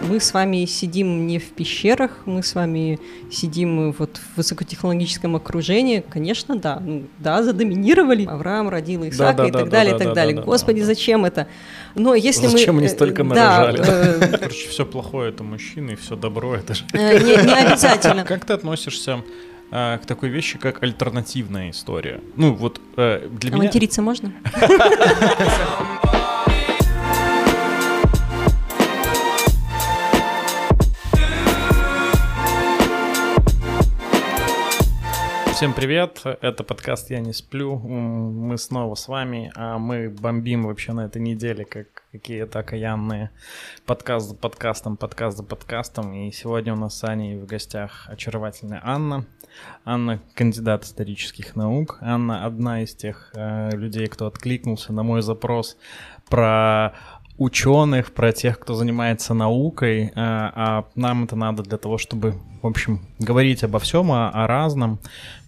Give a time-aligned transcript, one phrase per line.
[0.00, 2.98] мы с вами сидим не в пещерах, мы с вами
[3.30, 6.04] сидим вот в высокотехнологическом окружении.
[6.08, 8.24] Конечно, да, ну, да, задоминировали.
[8.24, 10.36] Авраам родил Исаака да, да, и так да, далее, да, и так да, далее.
[10.36, 11.48] Да, Господи, да, зачем это?
[11.94, 12.58] Но если зачем мы...
[12.58, 13.78] Зачем они столько нарожали?
[13.78, 14.38] Да, э...
[14.38, 16.84] Короче, все плохое это мужчины, и все добро это же...
[16.92, 18.24] Э, не, не обязательно.
[18.24, 19.22] Как ты относишься
[19.70, 22.22] к такой вещи, как альтернативная история.
[22.36, 23.64] Ну, вот э, для а меня...
[23.64, 24.32] материться можно?
[35.58, 40.92] Всем привет, это подкаст «Я не сплю», мы снова с вами, а мы бомбим вообще
[40.92, 43.32] на этой неделе, как какие-то окаянные
[43.84, 48.80] подкаст за подкастом, подкаст за подкастом, и сегодня у нас с Аней в гостях очаровательная
[48.84, 49.26] Анна.
[49.84, 55.76] Анна— кандидат исторических наук, Анна— одна из тех э, людей, кто откликнулся на мой запрос
[56.28, 56.94] про
[57.38, 62.66] ученых, про тех, кто занимается наукой, э, а нам это надо для того, чтобы, в
[62.66, 64.98] общем, говорить обо всем, о, о разном.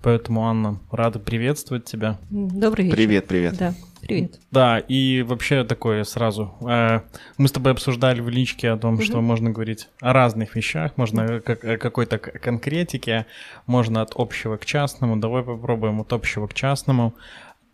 [0.03, 2.19] Поэтому, Анна, рада приветствовать тебя.
[2.31, 2.97] Добрый вечер.
[2.97, 3.56] Привет, привет.
[3.59, 4.41] Да, привет.
[4.51, 6.55] Да, и вообще такое сразу.
[6.62, 7.01] Э,
[7.37, 9.03] мы с тобой обсуждали в личке о том, угу.
[9.03, 13.27] что можно говорить о разных вещах, можно о какой-то конкретике,
[13.67, 15.19] можно от общего к частному.
[15.19, 17.15] Давай попробуем от общего к частному.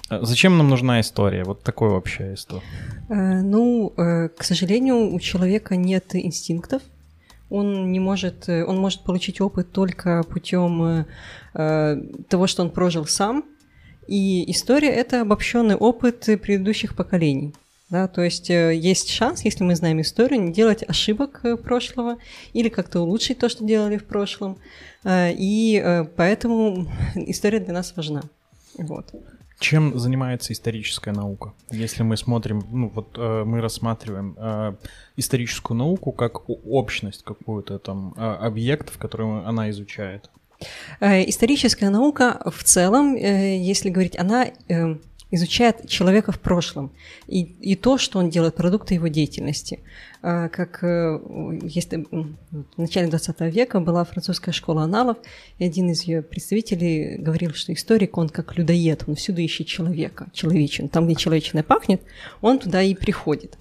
[0.08, 1.44] А зачем нам нужна история?
[1.44, 2.62] Вот такой вообще история.
[3.08, 6.82] Э, ну, э, к сожалению, у человека нет инстинктов.
[7.48, 11.06] Он не может, э, он может получить опыт только путем
[11.55, 13.44] того, что он прожил сам.
[14.06, 17.55] И история это обобщенный опыт предыдущих поколений.
[17.88, 22.19] Да, то есть есть шанс, если мы знаем историю, не делать ошибок прошлого
[22.53, 24.58] или как-то улучшить то, что делали в прошлом.
[25.08, 28.22] И поэтому история для нас важна.
[28.77, 29.14] Вот.
[29.58, 31.54] Чем занимается историческая наука?
[31.70, 34.74] Если мы смотрим, ну вот э, мы рассматриваем э,
[35.16, 40.30] историческую науку как общность какую-то там э, объектов, которые она изучает.
[41.00, 44.97] Э, историческая наука в целом, э, если говорить, она э,
[45.31, 46.92] изучает человека в прошлом
[47.26, 49.81] и, и то, что он делает, продукты его деятельности.
[50.22, 51.20] А, как э,
[51.62, 55.19] если в начале 20 века была французская школа аналов,
[55.59, 60.28] и один из ее представителей говорил, что историк, он как людоед, он всюду ищет человека,
[60.32, 60.88] человечен.
[60.88, 62.03] Там, где человечное пахнет,
[62.41, 63.58] он туда и приходит.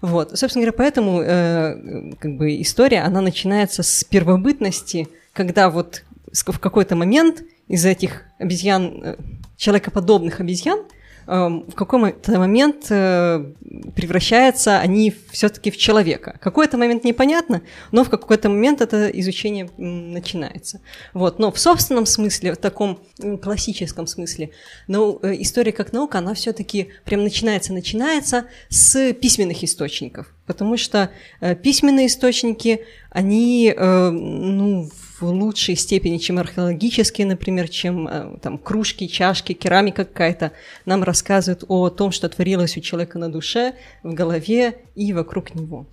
[0.00, 0.38] Вот.
[0.38, 6.02] Собственно говоря, поэтому э, как бы история, она начинается с первобытности, когда вот
[6.32, 9.16] в какой-то момент из этих обезьян, э,
[9.56, 10.80] человекоподобных обезьян,
[11.26, 13.52] в какой-то момент э,
[13.94, 16.38] превращаются они все-таки в человека.
[16.40, 17.62] Какой-то момент непонятно,
[17.92, 20.80] но в какой-то момент это изучение начинается.
[21.12, 21.38] Вот.
[21.38, 23.00] Но в собственном смысле, в таком
[23.42, 24.50] классическом смысле,
[24.86, 30.34] но э, история как наука, она все-таки прям начинается, начинается с письменных источников.
[30.46, 34.90] Потому что э, письменные источники, они ну,
[35.20, 40.52] в лучшей степени, чем археологические, например, чем э, там кружки, чашки, керамика какая-то,
[40.86, 45.86] нам рассказывают о том, что творилось у человека на душе, в голове и вокруг него.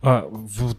[0.00, 0.30] А,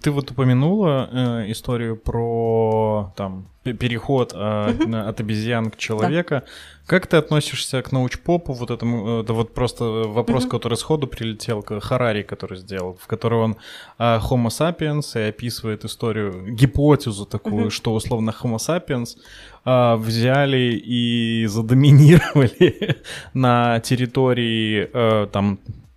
[0.01, 6.35] ты вот упомянула э, историю про там переход э, от обезьян к человеку.
[6.35, 6.43] Да.
[6.85, 10.51] Как ты относишься к научпопу, вот этому, это вот просто вопрос, угу.
[10.51, 13.57] который сходу прилетел к Харари, который сделал, в котором он
[13.97, 19.17] э, Homo sapiens и описывает историю, гипотезу такую, что условно Homo sapiens
[19.65, 23.01] э, взяли и задоминировали
[23.33, 25.88] на территории э, там Э,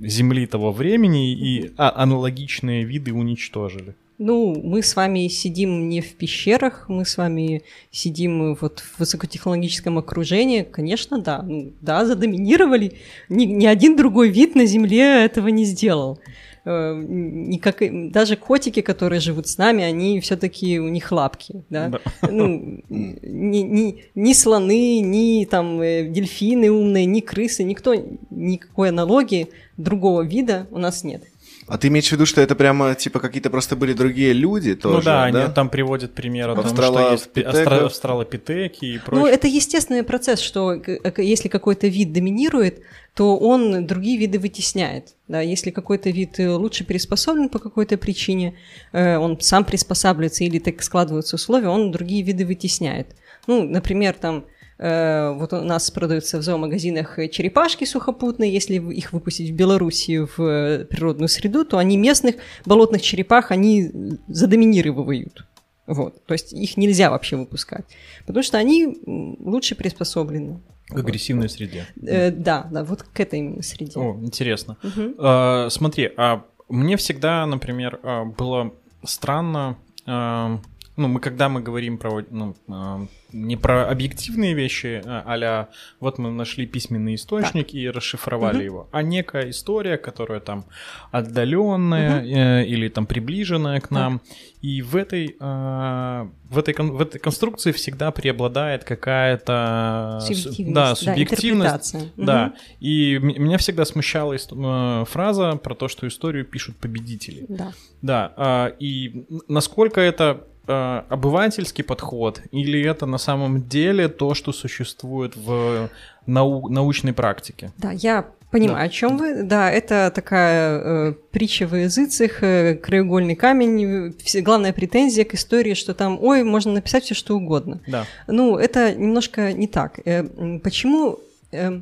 [0.00, 3.94] земли того времени и а, аналогичные виды уничтожили.
[4.18, 7.62] Ну, мы с вами сидим не в пещерах, мы с вами
[7.92, 10.62] сидим вот в высокотехнологическом окружении.
[10.62, 12.94] Конечно, да, ну, да, задоминировали.
[13.28, 16.18] Ни, ни один другой вид на Земле этого не сделал.
[16.64, 17.76] Э, никак,
[18.10, 21.88] даже котики, которые живут с нами, они все-таки у них лапки, да.
[21.88, 22.00] да.
[22.28, 27.94] Ну, ни, ни, ни слоны, ни там э, дельфины умные, ни крысы, никто,
[28.30, 31.22] никакой аналогии другого вида у нас нет.
[31.68, 34.96] А ты имеешь в виду, что это прямо типа какие-то просто были другие люди тоже?
[34.96, 35.44] Ну да, да?
[35.44, 39.24] они там приводят пример о том, что есть астро- австралопитеки и прочее.
[39.24, 40.80] Ну это естественный процесс, что
[41.18, 42.82] если какой-то вид доминирует,
[43.14, 45.14] то он другие виды вытесняет.
[45.26, 45.40] Да?
[45.40, 48.54] Если какой-то вид э, лучше приспособлен по какой-то причине,
[48.92, 53.08] э, он сам приспосабливается или так складываются условия, он другие виды вытесняет.
[53.46, 58.52] Ну, например, там Э, вот у нас продаются в зоомагазинах черепашки сухопутные.
[58.52, 63.90] Если их выпустить в Белоруссию в э, природную среду, то они местных болотных черепах, они
[64.28, 65.44] задоминировывают.
[65.88, 66.24] Вот.
[66.26, 67.86] То есть их нельзя вообще выпускать,
[68.26, 70.60] потому что они лучше приспособлены.
[70.88, 71.86] К агрессивной среде.
[72.02, 73.98] Э, да, да, вот к этой именно среде.
[73.98, 74.76] О, интересно.
[74.82, 75.14] Угу.
[75.18, 78.72] А, смотри, а мне всегда, например, а, было
[79.02, 79.76] странно,
[80.06, 80.58] э,
[80.98, 85.68] ну, мы когда мы говорим про, ну, э, не про объективные вещи, а
[86.00, 87.74] вот мы нашли письменный источник так.
[87.74, 88.64] и расшифровали угу.
[88.64, 90.64] его, а некая история, которая там
[91.12, 92.28] отдаленная угу.
[92.28, 94.36] э, или там приближенная к нам, так.
[94.60, 100.18] и в этой, э, в, этой, в этой конструкции всегда преобладает какая-то...
[100.22, 100.74] Субъективность.
[100.74, 101.96] Да, субъективность.
[102.16, 102.46] Да, да.
[102.46, 102.56] Угу.
[102.80, 107.46] и меня всегда смущала э, фраза про то, что историю пишут победители.
[107.48, 107.72] Да.
[108.02, 114.52] Да, э, и насколько это э, обывательский подход, или это на самом деле то, что
[114.52, 115.90] существует в
[116.26, 117.72] нау- научной практике?
[117.78, 118.82] Да, я понимаю, да.
[118.84, 119.42] о чем вы.
[119.42, 124.14] Да, это такая э, притча в языцах, э, краеугольный камень.
[124.22, 127.80] Все, главная претензия к истории, что там, ой, можно написать все что угодно.
[127.86, 128.04] Да.
[128.26, 130.00] Ну, это немножко не так.
[130.04, 131.18] Э, почему?
[131.50, 131.80] Э,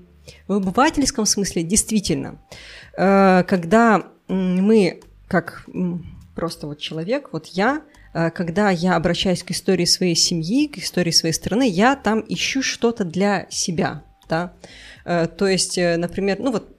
[0.49, 2.39] в обывательском смысле действительно,
[2.97, 5.67] э, когда мы как
[6.35, 7.96] просто вот человек, вот я, Э,
[8.35, 13.05] когда я обращаюсь к истории своей семьи, к истории своей страны, я там ищу что-то
[13.05, 14.55] для себя, да.
[15.05, 16.73] Э, то есть, э, например, ну вот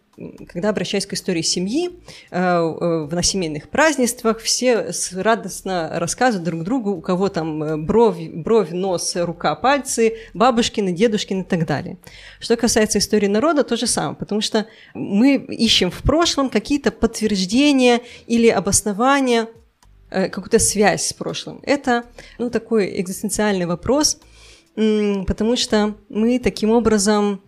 [0.47, 1.91] когда обращаюсь к истории семьи,
[2.31, 9.53] на семейных празднествах все радостно рассказывают друг другу, у кого там бровь, бровь, нос, рука,
[9.53, 11.99] пальцы, бабушкины, дедушкины и так далее.
[12.39, 18.01] Что касается истории народа, то же самое, потому что мы ищем в прошлом какие-то подтверждения
[18.25, 19.45] или обоснования Э,
[20.09, 21.59] какую-то связь с прошлым.
[21.63, 22.05] Это
[22.37, 24.19] ну, такой экзистенциальный вопрос,
[24.75, 27.41] потому что мы таким образом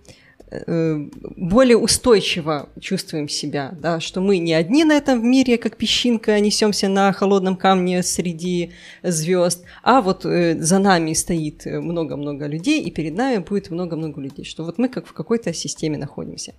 [0.51, 6.39] э, более устойчиво чувствуем себя, да, что мы не одни на этом мире, как песчинка,
[6.39, 8.71] несемся на холодном камне среди
[9.03, 14.43] звезд, а вот э, за нами стоит много-много людей, и перед нами будет много-много людей,
[14.43, 16.53] что вот мы как в какой-то системе находимся.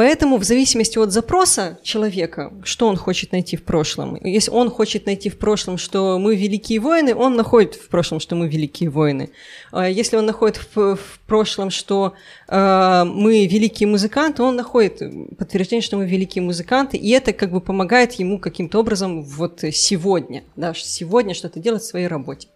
[0.00, 5.04] Поэтому в зависимости от запроса человека, что он хочет найти в прошлом, если он хочет
[5.04, 9.28] найти в прошлом, что мы великие воины, он находит в прошлом, что мы великие воины.
[9.72, 12.14] А если он находит в, в прошлом, что
[12.48, 15.02] э, мы великие музыканты, он находит
[15.36, 20.44] подтверждение, что мы великие музыканты, и это как бы помогает ему каким-то образом вот сегодня,
[20.56, 22.48] да, сегодня что-то делать в своей работе.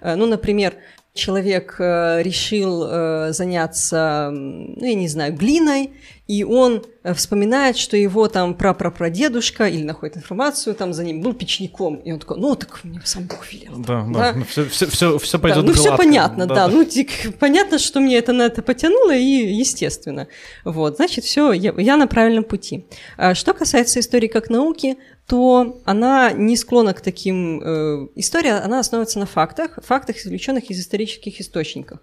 [0.00, 0.74] Э, ну, например,
[1.14, 5.92] человек э, решил э, заняться, ну, я не знаю, глиной,
[6.26, 11.34] и он э, вспоминает, что его там прапрапрадедушка или находит информацию, там за ним был
[11.34, 13.76] печником, и он такой, ну так мне сам Бог велел.
[13.76, 14.44] Да, да, да.
[14.44, 16.68] все, все, все, все пойдет да, Ну все понятно, да, да.
[16.68, 20.28] ну тик, понятно, что мне это на это потянуло, и естественно.
[20.64, 22.86] Вот, значит, все, я, я на правильном пути.
[23.18, 27.60] А что касается истории как науки, то она не склонна к таким...
[27.62, 32.00] Э, история, она основывается на фактах, фактах, извлеченных из исторических источников.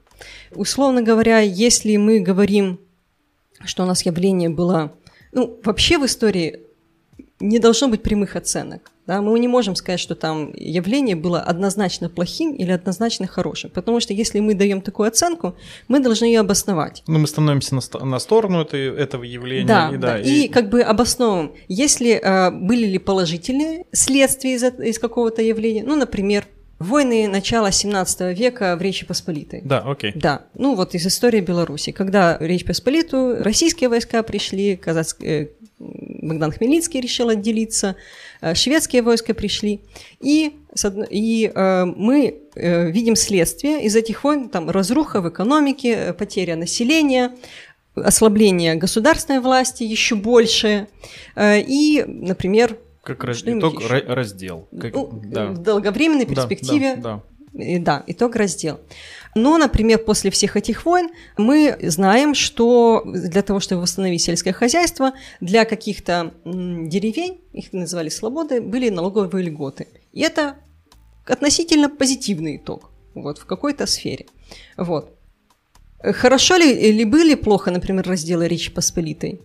[0.53, 2.79] Условно говоря, если мы говорим
[3.65, 4.93] что у нас явление было...
[5.31, 6.61] Ну, вообще в истории
[7.41, 8.91] не должно быть прямых оценок.
[9.07, 9.21] Да?
[9.21, 13.71] Мы не можем сказать, что там явление было однозначно плохим или однозначно хорошим.
[13.71, 15.55] Потому что если мы даем такую оценку,
[15.87, 17.03] мы должны ее обосновать.
[17.07, 19.67] Ну, мы становимся на, на сторону этой, этого явления.
[19.67, 20.19] Да, и, да, да.
[20.19, 20.45] И...
[20.45, 25.83] и как бы обосновываем, если э, были ли положительные следствия из, из какого-то явления.
[25.83, 26.45] Ну, например,
[26.81, 29.61] Войны начала 17 века в Речи Посполитой.
[29.63, 30.11] Да, окей.
[30.15, 31.91] Да, ну вот из истории Беларуси.
[31.91, 35.47] Когда в Речь Посполитую российские войска пришли, казацкие, э,
[35.79, 37.95] Богдан Хмельницкий решил отделиться,
[38.41, 39.81] э, шведские войска пришли,
[40.19, 40.53] и,
[41.09, 46.55] и э, мы э, видим следствие из этих войн, там разруха в экономике, э, потеря
[46.55, 47.35] населения,
[47.95, 50.87] ослабление государственной власти еще больше,
[51.35, 53.99] э, и, например, как раз, итог еще?
[53.99, 54.67] раздел.
[54.79, 55.47] Как, ну, да.
[55.47, 56.95] В долговременной перспективе.
[56.97, 57.79] Да, да, да.
[57.79, 58.79] да, итог раздел.
[59.33, 65.13] Но, например, после всех этих войн мы знаем, что для того, чтобы восстановить сельское хозяйство,
[65.39, 69.87] для каких-то деревень, их называли слободы, были налоговые льготы.
[70.11, 70.57] И это
[71.25, 74.25] относительно позитивный итог вот, в какой-то сфере.
[74.77, 75.17] Вот.
[76.03, 79.39] Хорошо ли, ли были плохо, например, разделы Речи Посполитой?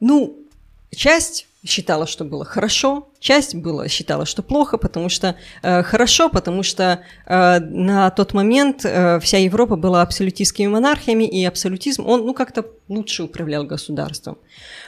[0.00, 0.45] Ну,
[0.94, 6.62] часть считала, что было хорошо, часть была, считала, что плохо, потому что э, хорошо, потому
[6.62, 12.34] что э, на тот момент э, вся Европа была абсолютистскими монархиями, и абсолютизм, он ну,
[12.34, 14.38] как-то лучше управлял государством.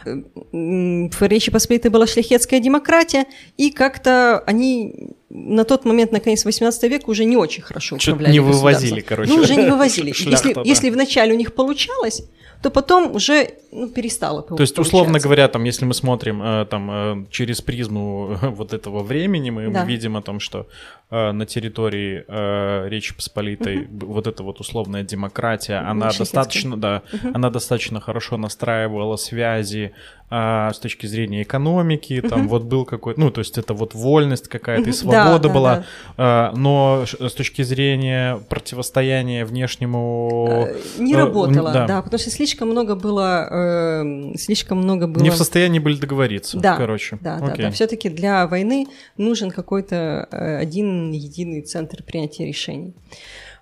[0.04, 0.14] Э,
[0.52, 3.26] в Речи Посполитой была шляхетская демократия,
[3.56, 8.32] и как-то они на тот момент, на конец 18 века, уже не очень хорошо управляли
[8.32, 9.32] не вывозили, короче.
[9.32, 10.12] Ну, уже не вывозили.
[10.12, 10.62] Шляхта, если, да.
[10.64, 12.22] если вначале у них получалось,
[12.62, 16.90] то потом уже ну, перестало То есть, условно говоря, там, если мы смотрим э, там,
[16.90, 19.84] э, через призму вот этого времени, мы да.
[19.84, 20.66] видим о том, что
[21.10, 22.24] на территории
[22.88, 24.06] Речи Посполитой угу.
[24.12, 27.30] вот эта вот условная демократия, она достаточно, да, угу.
[27.34, 29.92] она достаточно хорошо настраивала связи
[30.30, 32.48] а, с точки зрения экономики, там uh-huh.
[32.48, 35.80] вот был какой-то, ну, то есть это вот вольность какая-то и свобода да, была, да,
[35.80, 35.84] да.
[36.18, 40.66] А, но с точки зрения противостояния внешнему...
[40.68, 41.86] Э, не э, работало, да.
[41.86, 45.22] да, потому что слишком много было, э, слишком много было...
[45.22, 47.16] Не в состоянии были договориться, да, короче.
[47.22, 47.48] Да, Окей.
[47.48, 48.86] да, да, все-таки для войны
[49.16, 52.94] нужен какой-то э, один единый центр принятия решений.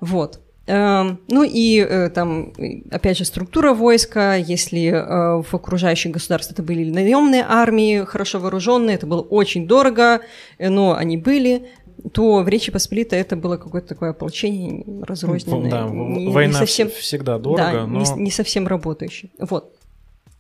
[0.01, 0.41] Вот.
[0.67, 2.53] Эм, ну и э, там,
[2.91, 8.97] опять же, структура войска, если э, в окружающих государствах это были наемные армии, хорошо вооруженные,
[8.97, 10.23] это было очень дорого,
[10.59, 11.69] э, но они были,
[12.13, 15.71] то в Речи Посполитой это было какое-то такое ополчение разрозненное.
[15.71, 18.01] Да, не, война не совсем, всегда дорого, да, но...
[18.01, 19.31] не, не совсем работающее.
[19.39, 19.73] Вот.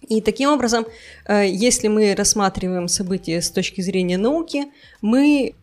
[0.09, 0.87] И таким образом,
[1.29, 4.67] если мы рассматриваем события с точки зрения науки,
[5.01, 5.55] мы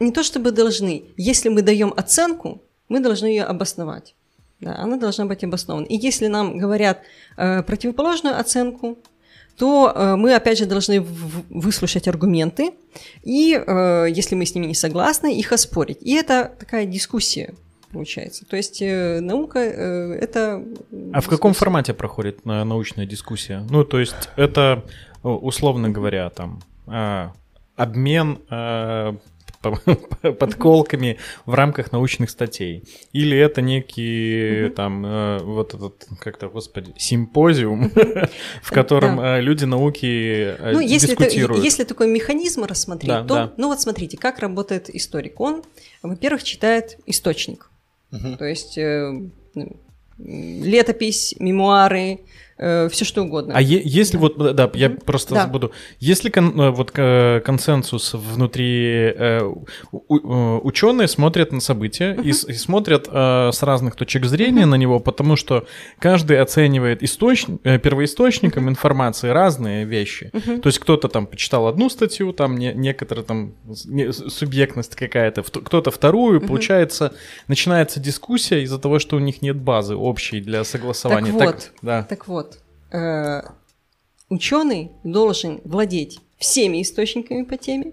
[0.00, 4.14] не то чтобы должны, если мы даем оценку, мы должны ее обосновать.
[4.60, 5.86] Да, она должна быть обоснована.
[5.86, 7.00] И если нам говорят
[7.36, 8.98] э, противоположную оценку,
[9.56, 11.00] то э, мы, опять же, должны
[11.50, 12.72] выслушать аргументы,
[13.22, 15.98] и э, если мы с ними не согласны, их оспорить.
[16.02, 17.54] И это такая дискуссия
[17.92, 18.44] получается.
[18.46, 20.62] То есть э, наука э, это...
[21.12, 23.66] А в каком формате проходит э, научная дискуссия?
[23.70, 24.84] Ну, то есть это,
[25.22, 27.28] условно говоря, там э,
[27.76, 29.14] обмен э,
[30.38, 32.84] подколками в рамках научных статей.
[33.12, 34.74] Или это некий угу.
[34.74, 37.90] там э, вот этот как-то, господи, симпозиум,
[38.62, 39.38] в котором да.
[39.38, 41.58] Э, люди науки э, ну, если дискутируют.
[41.58, 43.52] Это, если такой механизм рассмотреть, да, то, да.
[43.56, 45.40] ну вот смотрите, как работает историк.
[45.40, 45.62] Он,
[46.02, 47.70] во-первых, читает источник.
[48.12, 48.36] Угу.
[48.38, 49.12] То есть э,
[50.18, 52.20] летопись, мемуары,
[52.60, 53.54] э, все что угодно.
[53.56, 54.20] А е- если да.
[54.20, 55.46] вот, да, я просто да.
[55.46, 59.42] буду, если кон- э, вот э, консенсус внутри э,
[59.90, 62.22] у- ученые смотрят на события uh-huh.
[62.22, 64.66] и, и смотрят э, с разных точек зрения uh-huh.
[64.66, 65.66] на него, потому что
[65.98, 67.46] каждый оценивает источ...
[67.46, 68.70] первоисточником uh-huh.
[68.70, 70.30] информации разные вещи.
[70.32, 70.60] Uh-huh.
[70.60, 73.54] То есть кто-то там почитал одну статью, там не, некоторая там
[73.86, 76.46] не, субъектность какая-то, кто-то вторую, uh-huh.
[76.46, 77.12] получается
[77.48, 81.32] начинается дискуссия из-за того, что у них нет базы общей для согласования.
[81.32, 82.02] Так, так вот, да.
[82.02, 82.49] так вот
[82.90, 83.42] э,
[84.28, 87.92] ученый должен владеть всеми источниками по теме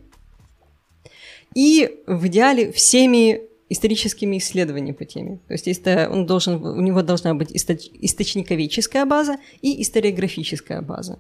[1.54, 5.40] и в идеале всеми историческими исследованиями по теме.
[5.48, 11.20] То есть это он должен, у него должна быть источ, источниковедческая база и историографическая база.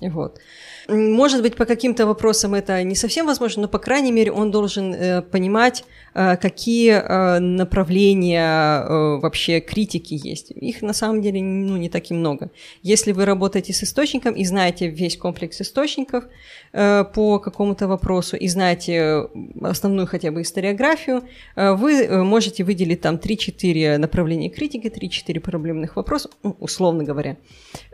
[0.00, 0.40] Вот.
[0.88, 4.94] Может быть, по каким-то вопросам это не совсем возможно, но, по крайней мере, он должен
[4.94, 10.50] э, понимать, э, какие э, направления э, вообще критики есть.
[10.50, 12.50] Их, на самом деле, ну, не так и много.
[12.82, 16.24] Если вы работаете с источником и знаете весь комплекс источников
[16.72, 19.28] э, по какому-то вопросу, и знаете
[19.60, 21.22] основную хотя бы историографию,
[21.56, 27.36] э, вы э, можете выделить там 3-4 направления критики, 3-4 проблемных вопроса, ну, условно говоря,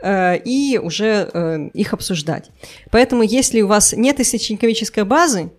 [0.03, 2.51] э, и уже э, их обсуждать.
[2.91, 5.51] Поэтому, если у вас нет источниковической базы,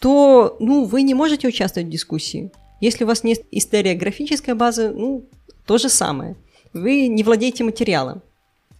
[0.00, 2.50] то ну, вы не можете участвовать в дискуссии.
[2.80, 5.24] Если у вас нет историографической базы, ну,
[5.66, 6.36] то же самое.
[6.72, 8.22] Вы не владеете материалом.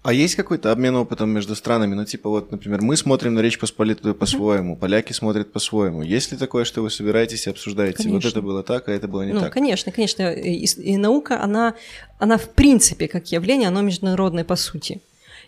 [0.04, 1.94] А есть какой-то обмен опытом между странами?
[1.94, 6.02] Ну, типа, вот, например, мы смотрим на Речь Посполитую по-своему, поляки смотрят по-своему.
[6.02, 7.98] Есть ли такое, что вы собираетесь и обсуждаете?
[7.98, 8.14] Конечно.
[8.14, 9.52] Вот это было так, а это было не ну, так?
[9.52, 10.32] Конечно, конечно.
[10.32, 11.74] И, и наука, она,
[12.18, 15.00] она в принципе, как явление, она международная по сути.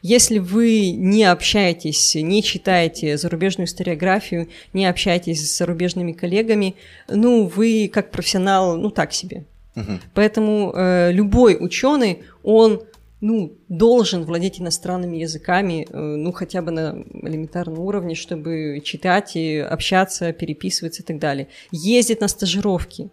[0.02, 6.75] Если вы не общаетесь, не читаете зарубежную историографию, не общаетесь с зарубежными коллегами,
[7.09, 9.45] ну, вы как профессионал, ну, так себе.
[9.76, 9.92] Угу.
[10.14, 12.83] Поэтому э, любой ученый, он
[13.21, 19.59] ну, должен владеть иностранными языками, э, ну, хотя бы на элементарном уровне, чтобы читать и
[19.59, 21.49] общаться, переписываться и так далее.
[21.71, 23.11] Ездить на стажировки.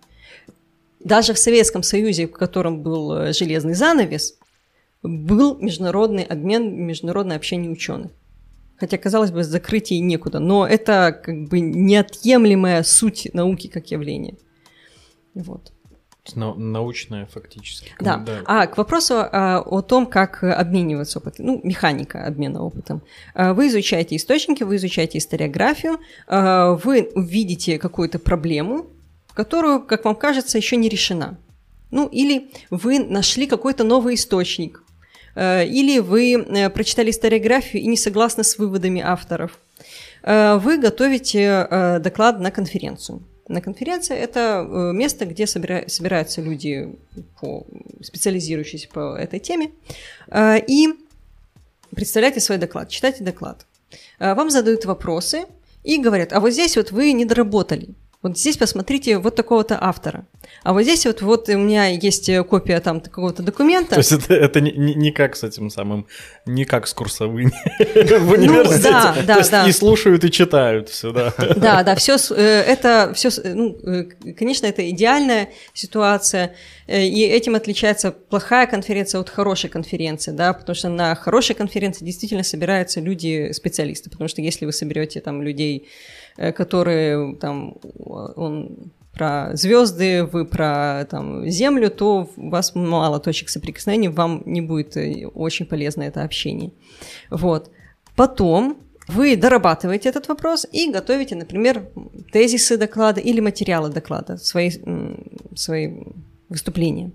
[1.01, 4.36] Даже в Советском Союзе, в котором был э, железный занавес,
[5.07, 8.11] был международный обмен, международное общение ученых.
[8.77, 14.35] Хотя, казалось бы, закрытие некуда, но это как бы неотъемлемая суть науки как явления.
[15.33, 15.71] Вот.
[16.35, 17.91] Научная фактически.
[17.99, 18.17] Да.
[18.17, 18.41] да.
[18.45, 23.01] А к вопросу а, о том, как обмениваться опытом, ну, механика обмена опытом.
[23.33, 28.87] А, вы изучаете источники, вы изучаете историографию, а, вы увидите какую-то проблему,
[29.33, 31.39] которую, как вам кажется, еще не решена.
[31.91, 34.83] Ну, или вы нашли какой-то новый источник,
[35.65, 39.59] или вы э, прочитали историографию и не согласны с выводами авторов.
[40.23, 43.21] Э, вы готовите доклад на конференцию.
[43.47, 46.93] На конференции это место, где собираются люди,
[47.39, 47.65] по,
[48.01, 49.71] специализирующиеся по этой теме.
[50.35, 50.89] И
[51.95, 53.65] представляете свой доклад, читайте доклад.
[54.19, 55.45] Э, вам задают вопросы
[55.83, 57.89] и говорят, а вот здесь вот вы не доработали.
[58.23, 60.25] Вот здесь посмотрите вот такого-то автора.
[60.63, 63.91] А вот здесь вот, вот у меня есть копия там какого-то документа.
[63.91, 66.07] То есть это, это не, не, не как с этим самым,
[66.47, 67.51] не как с курсовыми
[68.19, 68.89] в университете.
[68.89, 69.67] Ну, да, да, есть да.
[69.67, 71.33] И слушают, и читают все, да.
[71.55, 76.55] Да, да, все э, это все, ну, э, конечно, это идеальная ситуация,
[76.87, 82.03] э, и этим отличается плохая конференция от хорошей конференции, да, потому что на хорошей конференции
[82.03, 87.75] действительно собираются люди-специалисты, потому что если вы соберете там людей Э, которые там
[88.35, 94.61] он про звезды, вы про там, Землю, то у вас мало точек соприкосновения, вам не
[94.61, 96.71] будет э, очень полезно это общение.
[97.31, 97.71] Вот.
[98.15, 98.77] Потом
[99.07, 101.87] вы дорабатываете этот вопрос и готовите, например,
[102.31, 104.71] тезисы доклада или материалы доклада, свои,
[105.55, 105.93] свои
[106.49, 107.11] выступления.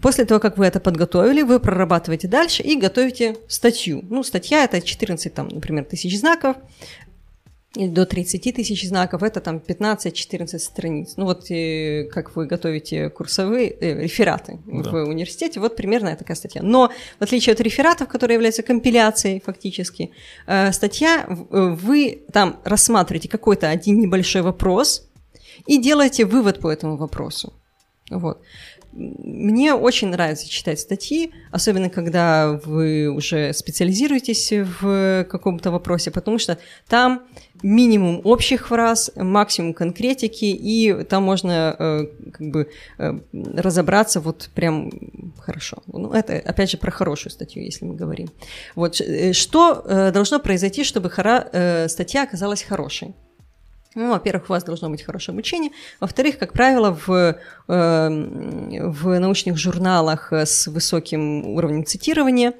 [0.00, 4.04] После того, как вы это подготовили, вы прорабатываете дальше и готовите статью.
[4.10, 6.56] Ну, статья– это 14, там, например, тысяч знаков
[7.76, 11.14] или до 30 тысяч знаков, это там 15-14 страниц.
[11.16, 14.90] Ну вот и, как вы готовите курсовые э, рефераты да.
[14.90, 16.62] в университете, вот примерно такая статья.
[16.62, 20.12] Но в отличие от рефератов, которые являются компиляцией фактически,
[20.46, 25.06] э, статья, э, вы там рассматриваете какой-то один небольшой вопрос
[25.66, 27.52] и делаете вывод по этому вопросу.
[28.10, 28.40] Вот.
[28.92, 36.58] Мне очень нравится читать статьи, особенно когда вы уже специализируетесь в каком-то вопросе, потому что
[36.88, 37.22] там
[37.62, 44.90] минимум общих фраз, максимум конкретики, и там можно э, как бы э, разобраться вот прям
[45.38, 45.82] хорошо.
[45.86, 48.28] Ну, это, опять же, про хорошую статью, если мы говорим.
[48.74, 53.14] Вот, э, что э, должно произойти, чтобы хора, э, статья оказалась хорошей?
[53.98, 55.72] Ну, во-первых, у вас должно быть хорошее обучение.
[55.98, 57.34] Во-вторых, как правило, в, э,
[57.66, 62.52] в научных журналах с высоким уровнем цитирования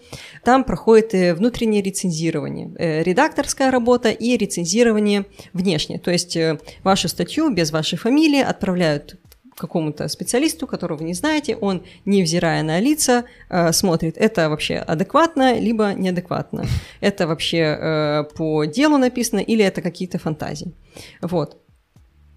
[0.43, 6.01] там проходит э, внутреннее рецензирование, э, редакторская работа и рецензирование внешнее.
[6.01, 6.37] То есть
[6.83, 9.15] вашу статью без вашей фамилии отправляют
[9.59, 15.59] какому-то специалисту, которого вы не знаете, он, невзирая на лица, э, смотрит, это вообще адекватно,
[15.59, 16.65] либо неадекватно,
[17.01, 20.73] это вообще э, по делу написано, или это какие-то фантазии.
[21.21, 21.57] Вот.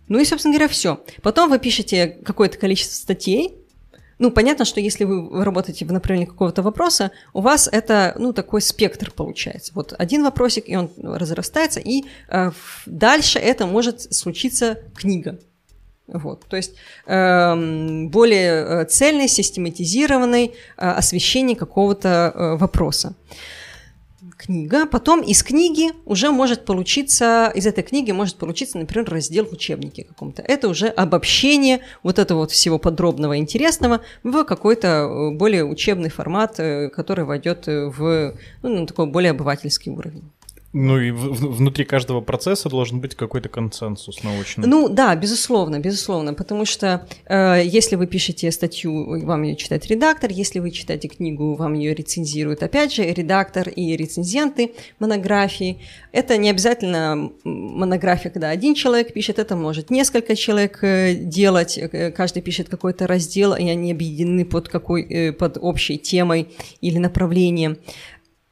[0.08, 1.00] Ну и, собственно говоря, все.
[1.22, 3.62] Потом вы пишете какое-то количество статей,
[4.22, 8.62] ну, понятно, что если вы работаете в направлении какого-то вопроса, у вас это, ну, такой
[8.62, 9.72] спектр получается.
[9.74, 12.52] Вот один вопросик, и он разрастается, и э,
[12.86, 15.40] дальше это может случиться книга.
[16.14, 17.56] Вот, то есть э,
[18.08, 23.14] более э, цельный, систематизированный э, освещение какого-то э, вопроса.
[24.38, 24.88] Книга.
[24.88, 30.04] Потом из книги уже может получиться, из этой книги может получиться, например, раздел в учебнике
[30.04, 30.42] каком-то.
[30.42, 36.60] Это уже обобщение вот этого вот всего подробного, интересного в какой-то э, более учебный формат,
[36.60, 40.24] э, который войдет в ну, такой более обывательский уровень.
[40.74, 44.68] Ну и в, внутри каждого процесса должен быть какой-то консенсус научный.
[44.68, 50.32] Ну да, безусловно, безусловно, потому что э, если вы пишете статью, вам ее читает редактор,
[50.32, 55.82] если вы читаете книгу, вам ее рецензирует опять же редактор и рецензенты монографии.
[56.14, 62.12] Это не обязательно монография, когда один человек пишет, это может несколько человек э, делать, э,
[62.12, 66.48] каждый пишет какой-то раздел, и они объединены под, какой, э, под общей темой
[66.80, 67.78] или направлением.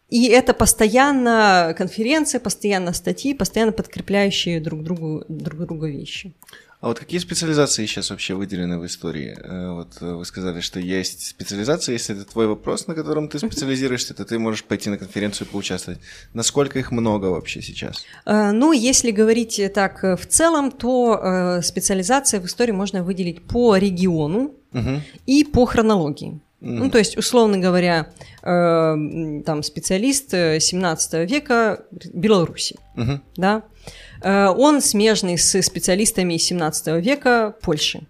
[0.09, 6.33] И это постоянно конференции, постоянно статьи, постоянно подкрепляющие друг другу, друг друга вещи.
[6.81, 9.37] А вот какие специализации сейчас вообще выделены в истории?
[9.37, 13.37] Э, вот э, вы сказали, что есть специализация, если это твой вопрос, на котором ты
[13.37, 15.99] специализируешься, то ты можешь пойти на конференцию и поучаствовать.
[16.33, 18.05] Насколько их много вообще сейчас?
[18.25, 24.53] Э, ну, если говорить так в целом, то специализации в истории можно выделить по региону
[24.71, 25.01] угу.
[25.25, 26.39] и по хронологии.
[26.61, 33.21] Ну, то есть, условно говоря, э, там специалист 17 э, века Беларуси, uh-huh.
[33.37, 33.63] да,
[34.21, 38.07] э, он смежный с специалистами 17 века Польши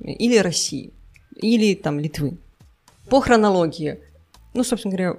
[0.00, 0.94] или России,
[1.36, 2.38] или там Литвы.
[3.10, 4.00] По хронологии,
[4.54, 5.16] ну, собственно говоря,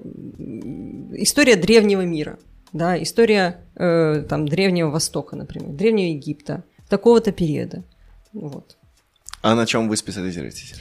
[1.15, 2.39] история древнего мира,
[2.71, 7.83] да, история э, там Древнего Востока, например, Древнего Египта, такого-то периода,
[8.33, 8.77] вот.
[9.43, 10.73] А на чем вы специализируетесь?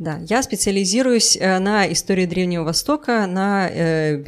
[0.00, 4.24] Да, я специализируюсь э, на истории Древнего Востока, на э,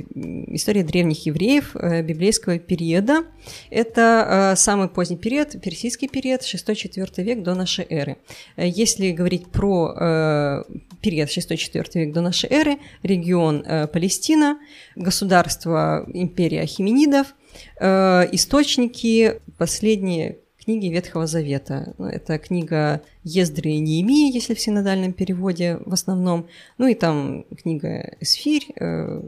[0.48, 3.24] истории древних евреев э, библейского периода.
[3.70, 8.18] Это э, самый поздний период, персидский период, 6-4 век до нашей эры.
[8.56, 10.62] Э, если говорить про э,
[11.00, 14.58] период 6-4 век до нашей эры, регион Палестина,
[14.94, 17.34] государство империя Хименидов,
[17.80, 21.94] э, источники, последние книги Ветхого Завета.
[21.98, 26.46] Ну, это книга Ездры и Неемии, если в синодальном переводе в основном.
[26.78, 29.22] Ну и там книга Эсфирь, э,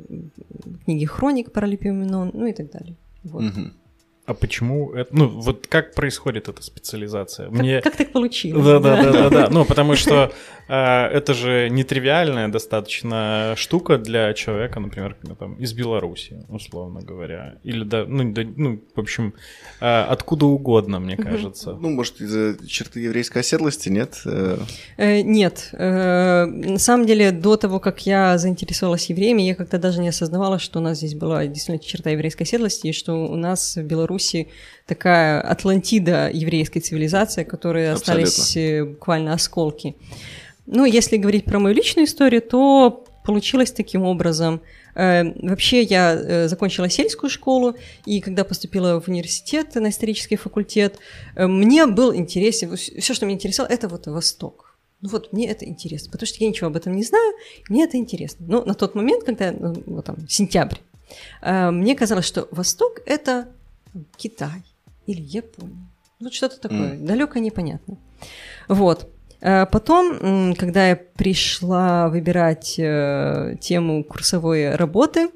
[0.85, 2.95] книги Хроник Паралипоменон, ну и так далее.
[3.25, 3.43] Вот.
[3.43, 3.73] Мгм.
[4.27, 5.15] А почему это?
[5.15, 7.51] Ну, вот как происходит эта специализация?
[7.51, 7.81] Как, Мне...
[7.83, 8.65] как так получилось?
[8.65, 9.49] Да, да, да, да, да.
[9.51, 10.33] Ну, потому что
[10.69, 17.57] э, это же нетривиальная достаточно штука для человека, например, там из Беларуси, условно говоря.
[17.65, 19.35] Или да, ну, да, ну в общем,
[19.81, 21.73] э, откуда угодно, мне кажется.
[21.75, 24.23] Ну, может, из-за черты еврейской оседлости, нет?
[24.25, 30.01] Э, Нет, Э, на самом деле до того, как я заинтересовалась евреями, я как-то даже
[30.01, 33.77] не осознавала, что у нас здесь была действительно черта еврейской оседлости, и что у нас
[33.77, 34.14] в Беларуси
[34.87, 38.25] такая Атлантида еврейской цивилизации, которые Абсолютно.
[38.25, 39.97] остались э, буквально осколки.
[40.67, 44.61] Ну, если говорить про мою личную историю, то получилось таким образом.
[44.95, 50.99] Э, Вообще я э, закончила сельскую школу, и когда поступила в университет на исторический факультет,
[51.37, 54.77] мне был интересен, все, что меня интересовало, это вот Восток.
[55.01, 57.35] Ну вот мне это интересно, потому что я ничего об этом не знаю,
[57.69, 58.47] мне это интересно.
[58.49, 60.79] Но на тот момент, когда, ну, вот там, сентябрь,
[61.43, 63.49] мне казалось, что Восток– это
[64.17, 64.63] Китай
[65.07, 65.87] или Япония.
[66.21, 67.99] Вот что-то такое, далеко непонятно.
[68.69, 69.11] Вот.
[69.41, 75.29] Э, Потом, когда я пришла выбирать э, тему курсовой работы,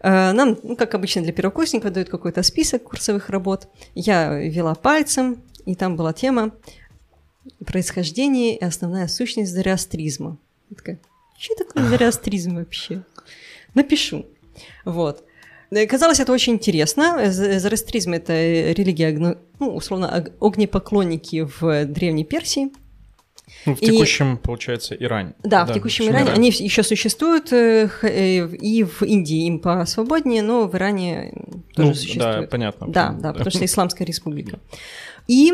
[0.00, 3.68] э, нам, ну, как обычно для первокурсников, дают какой-то список курсовых работ.
[3.94, 6.52] Я вела пальцем, и там была тема
[7.66, 10.38] происхождение и основная сущность зороастризма.
[10.70, 10.98] Я такая,
[11.38, 13.02] что такое зороастризм вообще?
[13.74, 14.26] Напишу.
[14.84, 15.24] Вот.
[15.74, 17.30] Э, Казалось, это очень интересно.
[17.32, 18.32] Зороастризм– это
[18.72, 22.68] религия, ну, условно, ог- огнепоклонники в Древней Персии.
[23.66, 25.34] Ну, в и- текущем, получается, Иране.
[25.42, 26.30] Да, в течущем Иране.
[26.32, 31.32] Они еще существуют, э, э, и в Индии им посвободнее, но в Иране
[31.74, 32.40] тоже Ну, существуют.
[32.40, 32.86] да, понятно.
[32.88, 34.58] Да, да, потому что Исламская республика.
[35.28, 35.52] И,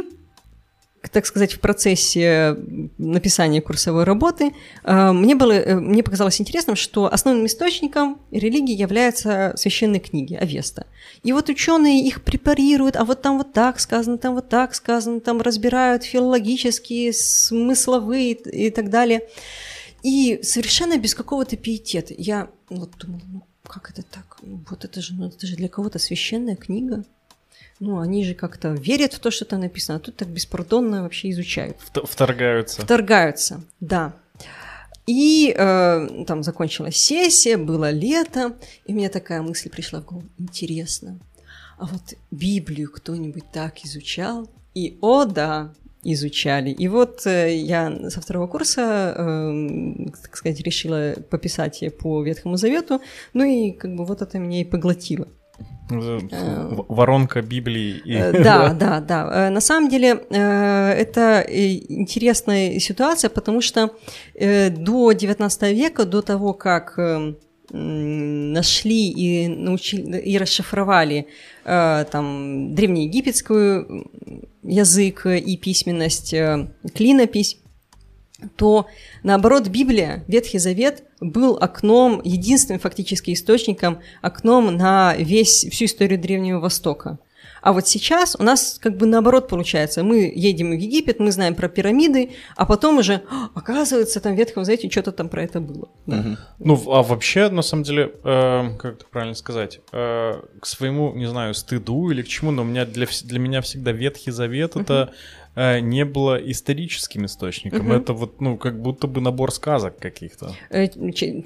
[1.13, 2.57] так сказать, в процессе
[2.99, 4.53] написания курсовой работы
[4.85, 10.87] э, мне, было, э, мне показалось интересным, что основным источником религии являются священные книги, Авеста.
[11.23, 15.21] И вот ученые их препарируют, а вот там вот так сказано, там вот так сказано,
[15.21, 19.23] там разбирают филологические, смысловые и так далее.
[20.03, 22.15] И совершенно без какого-то пиетета.
[22.17, 24.39] Я вот думала, ну как это так?
[24.43, 27.05] Вот это же, ну, это же для кого-то священная книга.
[27.81, 31.31] Ну, они же как-то верят в то, что там написано, а тут так беспардонно вообще
[31.31, 31.77] изучают.
[31.79, 32.83] Вт- Вторгаются.
[32.83, 34.15] Вторгаются, да.
[35.07, 41.19] И э, там закончилась сессия, было лето, и мне такая мысль пришла в голову, интересно,
[41.79, 44.51] а вот Библию кто-нибудь так изучал?
[44.75, 46.71] И, о да, изучали.
[46.71, 53.01] И вот э, я со второго курса, эм, так сказать, решила пописать по Ветхому Завету,
[53.33, 55.29] ну и как бы вот это меня и поглотило.
[55.91, 58.01] В- Воронка Библии.
[58.05, 59.47] и- Э, Да, да, да.
[59.47, 63.91] Э, На самом деле э, это э, интересная ситуация, потому что
[64.35, 67.35] э, до 19 века, до того, как э,
[67.71, 71.27] нашли и научили и расшифровали
[71.65, 74.07] э, там древнеегипетскую
[74.63, 77.59] язык и письменность, э, клинопись,
[78.57, 78.87] то
[79.23, 86.61] наоборот Библия, Ветхий Завет, был окном, единственным фактически источником, окном на весь, всю историю Древнего
[86.61, 87.19] Востока.
[87.61, 90.05] А вот сейчас у нас как бы наоборот получается.
[90.05, 94.39] Мы едем в Египет, мы знаем про пирамиды, а потом уже, «А, оказывается, там в
[94.39, 95.89] Ветхом Завете что-то там про это было.
[96.07, 96.39] Да.
[96.61, 101.13] Ну, в- а вообще, на самом деле, э, как это правильно сказать, э, к своему,
[101.15, 104.77] не знаю, стыду или к чему, но у меня для, для меня всегда Ветхий Завет
[104.77, 105.11] это
[105.59, 107.87] э, не было историческим источником.
[107.87, 107.93] Мгм.
[107.93, 110.53] Это вот, ну, как будто бы набор сказок каких-то.
[110.71, 110.87] Э,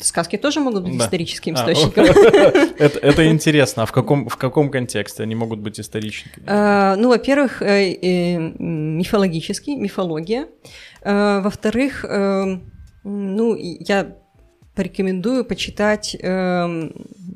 [0.01, 1.05] Сказки тоже могут быть Да.
[1.05, 2.05] историческим А, источником.
[2.79, 3.83] Это, интересно.
[3.83, 6.45] А в каком, в каком контексте они могут быть историческими?
[6.47, 10.47] Э, Ну, во-первых, э, мифологический, мифология.
[11.05, 12.05] Во-вторых,
[13.05, 14.17] ну, я
[14.75, 16.91] порекомендую почитать э,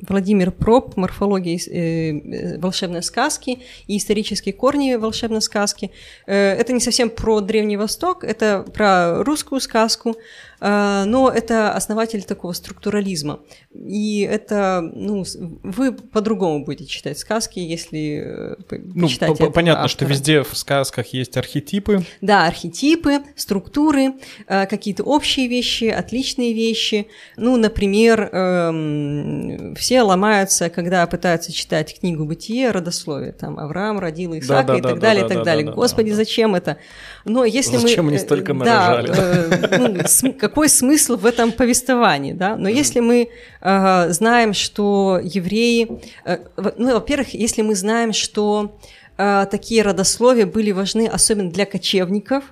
[0.09, 5.91] Владимир Проб «Морфология э, э, волшебной сказки» и «Исторические корни волшебной сказки».
[6.27, 10.17] Э, Это не совсем про Древний Восток, это про русскую сказку,
[10.61, 13.41] э, но это основатель такого структурализма.
[13.75, 15.25] И это, ну,
[15.63, 20.05] вы по-другому будете читать сказки, если э, по- Ну, почитаете п- п- этого понятно, что
[20.05, 20.09] автора.
[20.09, 22.05] везде в сказках есть архетипы.
[22.23, 24.15] Да, архетипы, структуры,
[24.47, 27.09] э, какие-то общие вещи, отличные вещи.
[27.39, 34.75] Ну, например, эм, все ломаются, когда пытаются читать книгу «Бытие», родословие, там Авраам родил Исаака
[34.75, 35.65] и Да-да-да, так далее, и так далее.
[35.65, 36.17] да-да-да, Господи, да.
[36.17, 36.79] зачем это?
[37.27, 37.83] Но если мы...
[37.83, 39.13] Зачем они э, столько да, нарожали?
[39.19, 42.57] э, ну, см- какой смысл в этом повествовании, да?
[42.57, 43.29] Но если мы
[43.61, 46.01] э, знаем, что евреи...
[46.25, 46.39] э,
[46.79, 48.79] ну, во-первых, если мы знаем, что
[49.19, 52.45] э, такие родословия были важны, особенно для кочевников,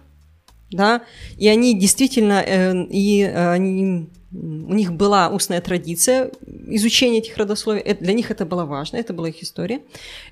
[0.71, 1.03] да,
[1.39, 6.31] и они действительно, э, и они у них была устная традиция
[6.67, 9.81] изучения этих родословий, это, для них это было важно, это была их история.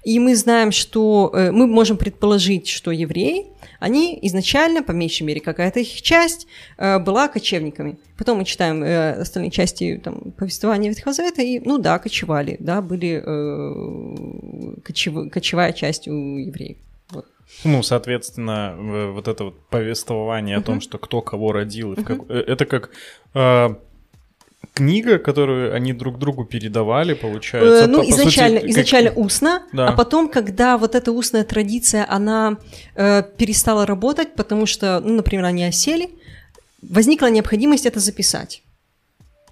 [0.02, 3.46] И мы знаем, что э, мы можем предположить, что евреи,
[3.78, 6.46] они изначально, по меньшей мере, какая-то их часть
[6.78, 7.98] э, была кочевниками.
[8.18, 12.82] Потом мы читаем э, остальные части там, повествования Ветхого Завета, и, ну да, кочевали, да,
[12.82, 16.78] были э, кочев, кочевая часть у евреев.
[17.10, 17.26] Вот.
[17.64, 20.60] Ну, соответственно, вот это вот повествование uh-huh.
[20.60, 22.04] о том, что кто кого родил, uh-huh.
[22.04, 22.30] как...
[22.30, 22.90] это как
[23.34, 23.74] э,
[24.74, 27.84] книга, которую они друг другу передавали, получается.
[27.84, 29.18] Э, ну, по, изначально, по сути, изначально как...
[29.18, 29.88] устно, да.
[29.88, 32.58] а потом, когда вот эта устная традиция, она
[32.94, 36.10] э, перестала работать, потому что, ну, например, они осели,
[36.80, 38.62] возникла необходимость это записать.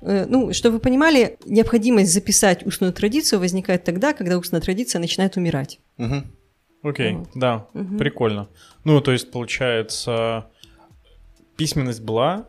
[0.03, 5.37] Э, ну, чтобы вы понимали, необходимость записать устную традицию возникает тогда, когда устная традиция начинает
[5.37, 5.81] умирать.
[5.99, 6.23] Угу.
[6.83, 7.29] Окей, вот.
[7.35, 7.99] да, угу.
[7.99, 8.49] прикольно.
[8.85, 10.46] Ну, то есть, получается,
[11.57, 12.46] письменность была,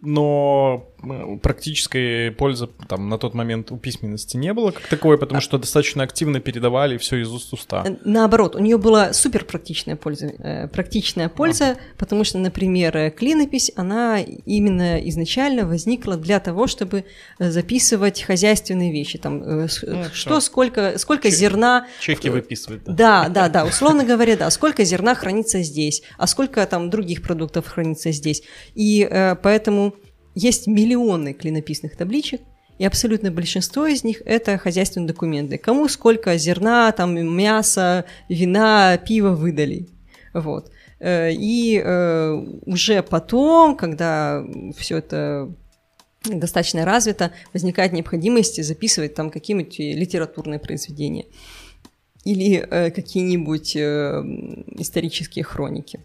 [0.00, 0.93] но э,
[1.42, 6.02] практической пользы там на тот момент у письменности не было как таковой, потому что достаточно
[6.02, 7.84] активно передавали все из уст уста.
[7.86, 11.76] Э, наоборот, у нее была супер практичная польза, э, практичная польза, а.
[11.98, 17.04] потому что, например, клинопись, она именно изначально возникла для того, чтобы
[17.38, 21.86] записывать хозяйственные вещи, там ну, что, что, сколько, сколько Чек, зерна.
[22.00, 22.84] Чеки выписывать.
[22.84, 22.92] Да.
[22.92, 27.66] да, да, да, условно говоря, да, сколько зерна хранится здесь, а сколько там других продуктов
[27.66, 28.42] хранится здесь,
[28.74, 29.94] и э, Поэтому
[30.34, 32.40] есть миллионы клинописных табличек,
[32.78, 35.58] и абсолютно большинство из них это хозяйственные документы.
[35.58, 39.88] Кому сколько зерна, там, мяса, вина, пива выдали.
[40.32, 40.72] Вот.
[40.98, 42.32] Э, и э,
[42.66, 44.44] уже потом, когда
[44.76, 45.52] все это
[46.24, 51.26] достаточно развито, возникает необходимость записывать там какие-нибудь литературные произведения
[52.24, 56.00] или э, какие-нибудь исторические хроники.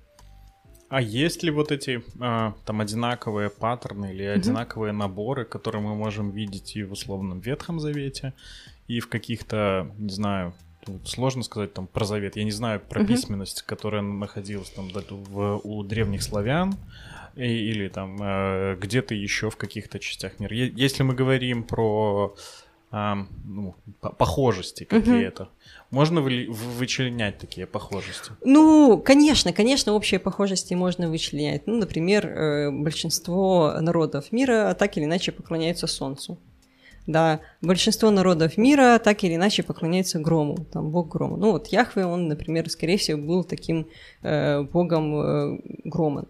[0.90, 6.32] А есть ли вот эти а, там одинаковые паттерны или одинаковые наборы, которые мы можем
[6.32, 8.34] видеть и в условном Ветхом Завете,
[8.88, 10.54] и в каких-то, не знаю,
[11.06, 12.36] сложно сказать там про завет.
[12.36, 16.76] Я не знаю про письменность, которая находилась там в, у древних славян
[17.36, 20.56] и, или там э, где-то еще в каких-то частях мира.
[20.56, 22.36] Если мы говорим про
[22.92, 25.50] э, ну, похожести какие-то,
[25.92, 28.32] можно вы, вычленять такие похожести?
[28.44, 31.66] Ну, конечно, конечно, общие похожести можно вычленять.
[31.66, 36.38] Ну, например, э, большинство народов мира так или иначе поклоняются Солнцу.
[37.08, 41.38] Да, большинство народов мира так или иначе поклоняются грому, там бог грома.
[41.38, 43.88] Ну вот Яхве, он, например, скорее всего, был таким
[44.22, 46.26] э, богом э, грома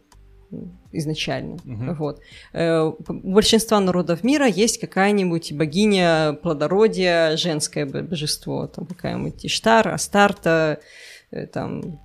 [0.92, 1.56] изначально.
[1.56, 1.94] Угу.
[1.98, 2.22] Вот.
[2.54, 10.80] Э, у большинства народов мира есть какая-нибудь богиня плодородия, женское божество, там какая-нибудь Иштар, Астарта,
[11.32, 12.00] э, там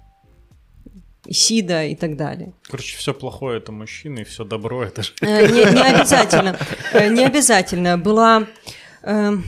[1.26, 2.52] Исида и так далее.
[2.68, 5.12] Короче, все плохое это мужчины, и все добро это же.
[5.22, 6.58] Э, не, не обязательно.
[6.92, 7.96] Не обязательно.
[7.96, 8.46] Была
[9.02, 9.44] эм,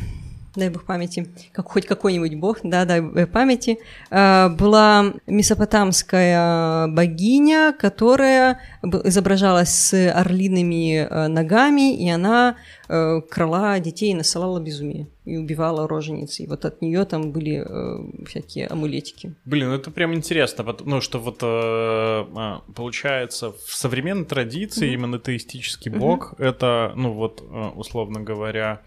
[0.56, 3.78] дай бог памяти, как хоть какой-нибудь бог, да, дай памяти,
[4.10, 12.56] а, была месопотамская богиня, которая изображалась с орлиными а, ногами, и она
[12.88, 16.38] а, крала детей и насылала безумие и убивала рожениц.
[16.38, 17.66] И вот от нее там были
[18.26, 19.34] всякие амулетики.
[19.44, 21.38] Блин, это прям интересно, ну что вот
[22.76, 24.94] получается в современной традиции mm-hmm.
[24.94, 26.44] именно теистический бог mm-hmm.
[26.44, 27.42] это, ну вот
[27.74, 28.80] условно говоря, а,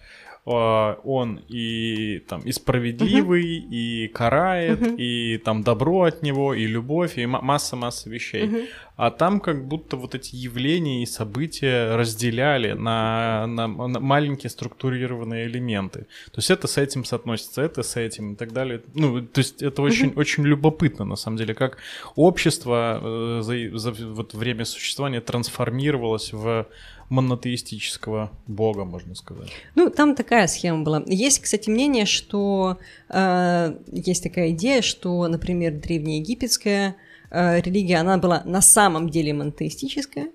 [0.45, 3.67] он и там и справедливый, угу.
[3.69, 4.95] и карает, угу.
[4.97, 8.45] и там добро от него, и любовь, и масса-масса вещей.
[8.45, 8.57] Угу.
[8.95, 15.47] А там как будто вот эти явления и события разделяли на, на, на маленькие структурированные
[15.47, 15.99] элементы.
[16.31, 18.81] То есть это с этим соотносится, это с этим и так далее.
[18.93, 20.19] Ну, то есть это очень, угу.
[20.19, 21.77] очень любопытно, на самом деле, как
[22.15, 26.67] общество э, за, за вот время существования трансформировалось в
[27.09, 29.49] монотеистического бога, можно сказать.
[29.75, 31.03] Ну, там такая схема была.
[31.07, 32.77] Есть, кстати, мнение, что
[33.09, 36.95] э, есть такая идея, что, например, древнеегипетская
[37.31, 40.29] э, религия, она была на самом деле монотеистическая,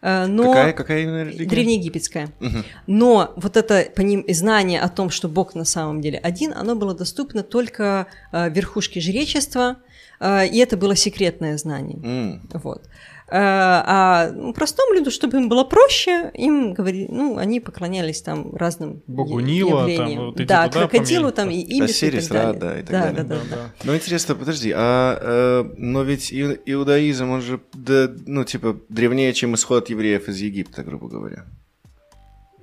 [0.00, 0.52] э, но...
[0.52, 1.46] Какая, какая именно религия?
[1.46, 2.28] Древнеегипетская.
[2.40, 2.58] Угу.
[2.86, 4.24] Но вот это поним...
[4.28, 9.00] знание о том, что Бог на самом деле один, оно было доступно только э, верхушке
[9.00, 9.78] жречества,
[10.20, 11.98] э, и это было секретное знание.
[11.98, 12.60] Mm.
[12.62, 12.88] Вот.
[13.30, 13.36] Э,
[13.84, 19.02] а ну, простому люду, чтобы им было проще, им говорили, ну, они поклонялись там разным
[19.06, 22.58] Богу Нила, там, вот да, крокодилу там и Ибису и так далее.
[22.58, 23.22] Да, и так да, далее.
[23.24, 23.72] Да, да, да, да.
[23.84, 29.54] Ну, интересно, подожди, а э, но ведь иудаизм, он же, да, ну, типа, древнее, чем
[29.54, 31.44] исход евреев из Египта, грубо говоря.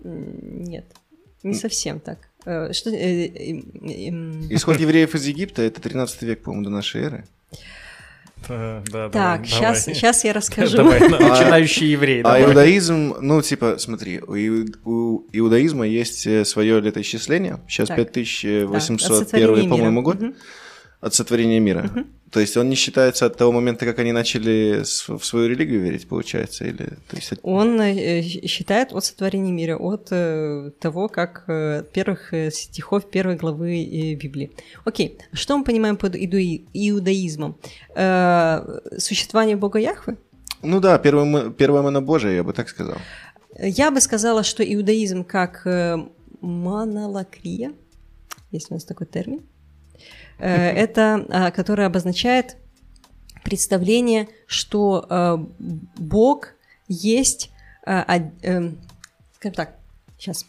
[0.04, 0.86] Нет,
[1.44, 2.18] не совсем так.
[2.46, 4.10] Э, что, э, э, э,
[4.50, 7.26] Исход евреев из Египта это 13 век, по-моему, до нашей эры.
[8.48, 10.78] Да, да, так, сейчас, сейчас я расскажу.
[10.78, 12.22] Давай, начинающий еврей.
[12.24, 17.60] А иудаизм, ну, типа, смотри, у, иу- у иудаизма есть свое летоисчисление.
[17.68, 17.98] Сейчас Так.
[17.98, 19.70] Да, от 5801, сотворения мира.
[19.70, 20.18] по-моему, год
[21.02, 21.90] от сотворения мира.
[22.36, 26.06] То есть он не считается от того момента, как они начали в свою религию верить,
[26.06, 26.90] получается, или...
[27.08, 33.10] То есть, Он э, считает от сотворения мира, от э, того, как э, первых стихов
[33.10, 34.52] первой главы Библии.
[34.84, 37.56] Окей, что мы понимаем под иудаизмом?
[38.98, 40.18] Существование Бога Яхвы?
[40.62, 42.98] Ну да, первое, первое монобожие, я бы так сказал.
[43.58, 45.66] Я бы сказала, что иудаизм как
[46.42, 47.72] монолакрия,
[48.52, 49.40] есть у нас такой термин,
[50.44, 52.58] это, а, который обозначает
[53.44, 55.38] представление, что э,
[55.98, 56.50] Бог
[56.88, 57.52] есть,
[57.86, 58.72] э, од- э,
[59.36, 59.76] скажем так,
[60.18, 60.46] сейчас.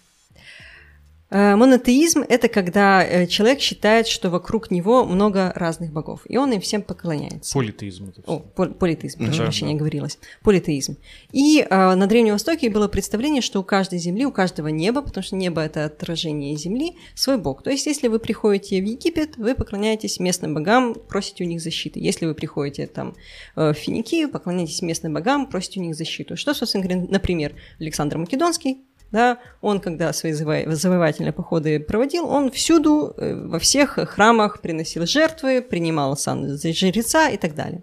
[1.29, 6.53] Э, Монотеизм– это когда э, человек считает, что вокруг него много разных богов, и он
[6.53, 7.53] им всем поклоняется.
[7.53, 8.09] Политеизм.
[8.11, 9.79] это О, пол- политеизм, прошу Да, прощения, да.
[9.81, 10.19] говорилось.
[10.45, 10.97] Политеизм.
[11.33, 15.25] И э, на Древнем Востоке было представление, что у каждой земли, у каждого неба, потому
[15.25, 17.65] что небо– это отражение земли, свой бог.
[17.65, 21.99] То есть, если вы приходите в Египет, вы поклоняетесь местным богам, просите у них защиты.
[21.99, 23.17] Если вы приходите там
[23.57, 26.37] э, в Финикию, поклоняетесь местным богам, просите у них защиту.
[26.37, 28.85] Что, собственно говоря, например, Александр Македонский,
[29.17, 35.07] да, он, когда свои заво- завоевательные походы проводил, он всюду, э, во всех храмах приносил
[35.07, 37.83] жертвы, принимал сан жреца и так далее.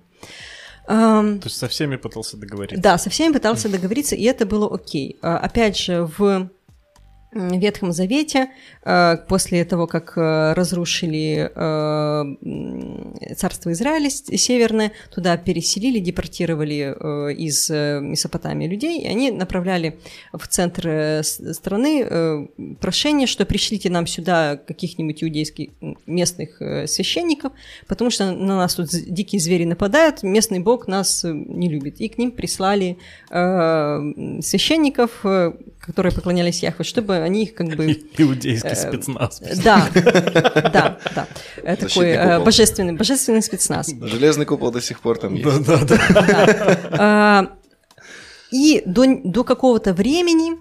[0.86, 2.82] То есть со всеми пытался договориться.
[2.84, 5.17] да, со всеми пытался договориться, и это было окей.
[5.22, 6.50] А, Опять же, в
[7.34, 8.50] Ветхом Завете,
[8.84, 18.67] э, после того, как э, разрушили э, царство Израиля северное, туда переселили, депортировали из Месопотамии
[18.67, 20.00] людей, и они направляли
[20.34, 22.48] в центр страны
[22.80, 25.69] прошение, что пришлите нам сюда каких-нибудь иудейских
[26.06, 26.58] местных
[26.89, 27.54] священников,
[27.88, 32.00] потому что на нас тут дикие звери нападают, местный бог нас не любит.
[32.02, 32.98] И к ним прислали
[33.30, 35.24] священников,
[35.80, 37.86] которые поклонялись Яхве, чтобы они их как бы...
[38.18, 39.42] Иудейский Э, спецназ.
[39.64, 41.28] Да, да, да.
[41.64, 43.90] Э, Такой э, божественный, божественный спецназ.
[44.02, 45.66] Железный купол до сих пор там есть.
[45.66, 46.80] Да, да, да.
[46.92, 47.48] А,
[48.52, 50.54] И до, до какого-то времени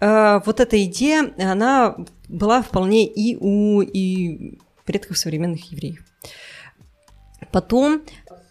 [0.00, 1.96] а, вот эта идея, она
[2.28, 6.00] была вполне и у и предков современных евреев.
[7.52, 8.02] Потом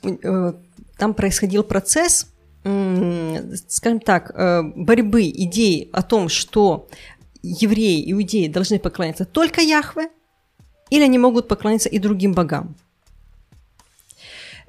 [0.03, 0.53] э,
[0.97, 2.27] там происходил процесс,
[2.63, 6.87] м, скажем так, э, борьбы идей о том, что
[7.45, 10.09] евреи, иудеи должны поклоняться только Яхве,
[10.89, 12.75] или они могут поклоняться и другим богам.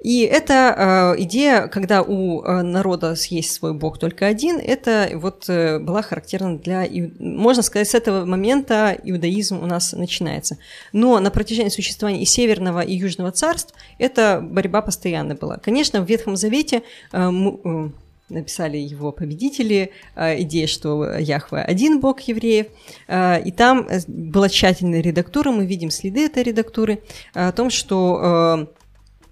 [0.02, 5.46] И эта э, идея, когда у э, народа есть свой бог только один, это вот
[5.48, 6.86] э, была характерна для,
[7.18, 10.58] можно сказать, с этого момента иудаизм у нас начинается.
[10.92, 15.56] Но на протяжении существования и Северного, и Южного царств эта борьба постоянно была.
[15.56, 17.90] Конечно, в Ветхом Завете э, э,
[18.28, 22.66] написали его победители, э, идея, что Яхве один бог евреев,
[23.08, 27.02] э, и там э, была тщательная редактура, мы видим следы этой редактуры,
[27.34, 28.68] о том, что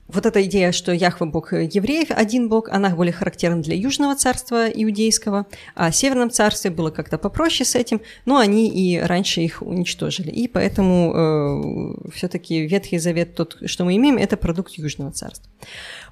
[0.09, 4.69] вот эта идея, что Яхве бог евреев, один бог, она более характерна для Южного царства
[4.69, 9.63] иудейского, а в Северном царстве было как-то попроще с этим, но они и раньше их
[9.63, 10.31] уничтожили.
[10.31, 15.51] И поэтому э, все-таки Ветхий Завет, тот, что мы имеем, это продукт Южного царства.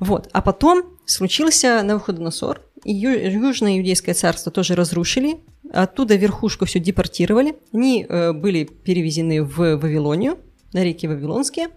[0.01, 0.29] Вот.
[0.33, 5.37] А потом случился Навуходоносор, Южное Иудейское царство тоже разрушили,
[5.73, 10.39] оттуда верхушку все депортировали, они э, были перевезены в Вавилонию,
[10.73, 11.69] на реки Вавилонские,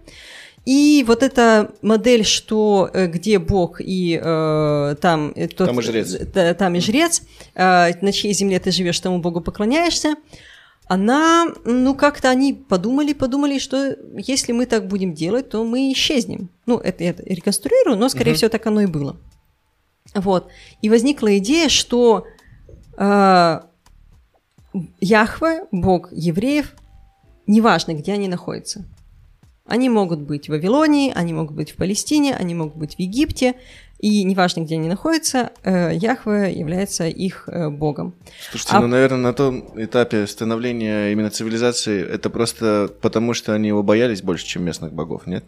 [0.64, 5.82] и вот эта модель, что э, где Бог и э, там, э, тот- Там и
[5.82, 6.10] жрец.
[6.34, 7.22] да, там и жрец,
[7.54, 10.16] э, на чьей земле ты живешь, тому Богу поклоняешься,
[10.88, 16.48] она, ну, как-то они подумали, подумали, что если мы так будем делать, то мы исчезнем.
[16.64, 18.36] Ну, это я реконструирую, но, скорее Мгм.
[18.36, 19.16] всего, так оно и было.
[20.14, 20.48] Вот.
[20.82, 22.26] И возникла идея, что
[22.96, 23.60] э,
[25.00, 26.74] Яхве, Бог евреев,
[27.46, 28.84] неважно, где они находятся.
[29.66, 33.56] Они могут быть в Вавилонии, они могут быть в Палестине, они могут быть в Египте,
[33.98, 38.14] и неважно, где они находятся, э, Яхве является их э, богом.
[38.50, 43.68] Слушайте, А- ну, наверное, на том этапе становления именно цивилизации это просто потому, что они
[43.68, 45.44] его боялись больше, чем местных богов, нет?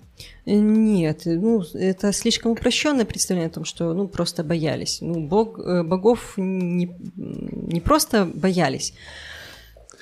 [0.46, 4.98] Э, Нет, ну, это слишком упрощенное представление о том, что ну, просто боялись.
[5.02, 8.94] Ну, бог, богов не, не просто боялись.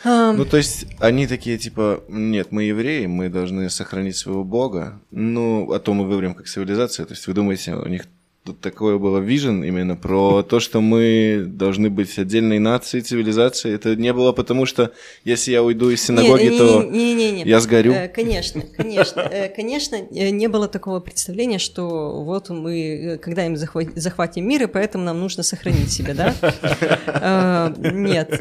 [0.04, 5.00] Ну, то есть, они такие, типа, нет, мы евреи, мы должны сохранить своего бога.
[5.10, 7.06] Ну, а то мы выберем как цивилизация.
[7.06, 8.06] То есть, вы думаете, у них
[8.46, 13.74] тут такое было вижен именно про то, что мы должны быть отдельной нацией, цивилизацией.
[13.74, 14.92] Это не было потому, что
[15.24, 17.42] если я уйду из синагоги, не, не, то не, не, не.
[17.42, 17.92] я сгорю.
[17.92, 23.98] Э, Конечно, конечно, Э, конечно, э, не было такого представления, что вот мы когда-нибудь захва-
[23.98, 27.74] захватим мир, и поэтому нам нужно сохранить себя, да?
[27.92, 28.40] Нет,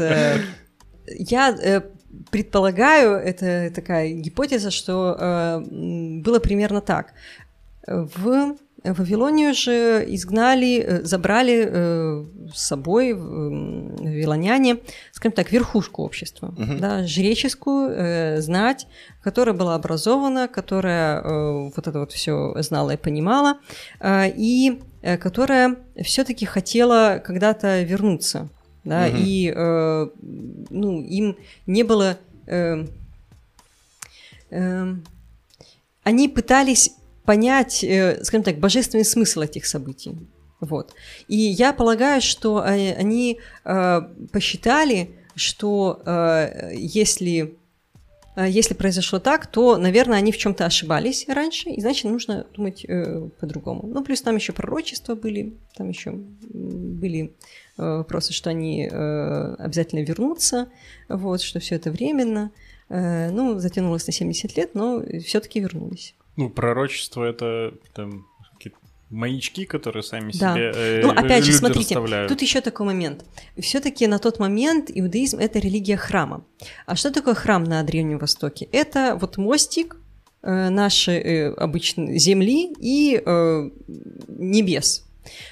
[1.07, 1.83] я
[2.29, 7.13] предполагаю, это такая гипотеза, что было примерно так.
[7.87, 8.55] В
[8.93, 14.77] Вавилонию же изгнали, э, забрали э, с собой вавилоняне,
[15.11, 18.87] скажем так, верхушку общества, да, жреческую э, знать,
[19.23, 23.57] которая была образована, которая э, вот это вот все знала и понимала,
[23.99, 28.49] э, и э, которая все-таки хотела когда-то вернуться,
[28.83, 29.15] да, Мгм.
[29.17, 30.07] и э,
[30.69, 32.17] ну, им не было...
[32.47, 32.85] э,
[36.03, 36.91] они пытались
[37.25, 40.17] понять, э, скажем так, божественный смысл этих событий.
[40.59, 40.93] Вот.
[41.27, 44.01] И я полагаю, что э, они э,
[44.31, 46.01] посчитали, что
[46.71, 47.57] если,
[48.37, 52.85] если произошло так, то, наверное, они в чем-то ошибались раньше, и значит, нужно думать
[53.41, 53.85] по-другому.
[53.85, 57.35] Ну, плюс там еще пророчества были, там еще были
[57.77, 60.69] э, вопросы, что они обязательно вернутся,
[61.09, 62.51] вот, что все это временно.
[62.87, 66.15] Ну, затянулось на 70 лет, но все-таки вернулись.
[66.37, 68.77] Ну, пророчество это там какие-то
[69.09, 70.53] маячки, которые сами Да.
[70.53, 72.29] себе э, Ну, опять же, смотрите, расставляют.
[72.29, 73.23] тут еще такой момент.
[73.57, 76.43] Все-таки на тот момент иудаизм это религия храма.
[76.85, 78.67] А что такое храм на Древнем Востоке?
[78.71, 79.97] Это вот мостик
[80.41, 83.69] э, нашей э, обычной земли и э,
[84.27, 85.05] небес.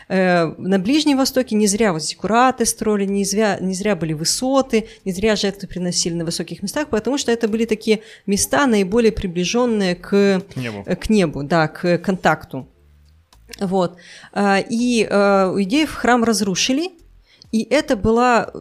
[0.07, 4.87] Э, на Ближнем Востоке не зря вот зиккураты строили, не зря, не зря были высоты,
[5.05, 9.95] не зря жертвы приносили на высоких местах, потому что это были такие места наиболее приближенные
[9.95, 10.83] к К небу.
[10.85, 12.67] э, к небу, да, к контакту.
[13.59, 13.97] Вот.
[14.31, 16.91] А, И э, у идеев храм разрушили,
[17.51, 18.51] и это было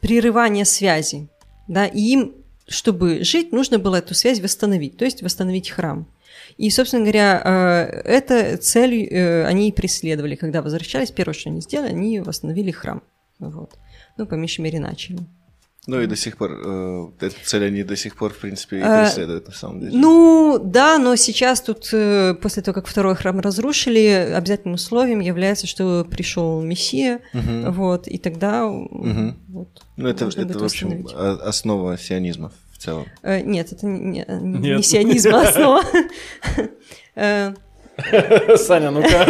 [0.00, 1.28] прерывание связи.
[1.68, 2.34] Да, и им,
[2.68, 6.06] чтобы жить, нужно было эту связь восстановить, то есть восстановить храм.
[6.56, 11.10] И, собственно говоря, э, эта цель э, они и преследовали, когда возвращались.
[11.10, 13.02] Первое, что они сделали, они восстановили храм.
[13.38, 13.74] Вот.
[14.16, 15.18] Ну, по меньшей мере, начали.
[15.86, 18.82] Ну и до сих пор, э, эту цель они до сих пор, в принципе, и
[18.82, 19.92] Э, преследуют, на самом деле.
[19.96, 21.90] Ну, да, но сейчас тут,
[22.42, 27.72] после того, как второй храм разрушили, обязательным условием является, что пришел Мессия, Мгм.
[27.72, 29.36] вот, и тогда Мгм.
[29.48, 33.06] вот, Ну, это, это в общем, основа сионизма целом.
[33.22, 34.84] Э, Нет, это не, не- не Нет.
[34.86, 35.82] сионизм, а основа.
[37.14, 37.52] Э,
[38.56, 39.26] Саня, ну-ка.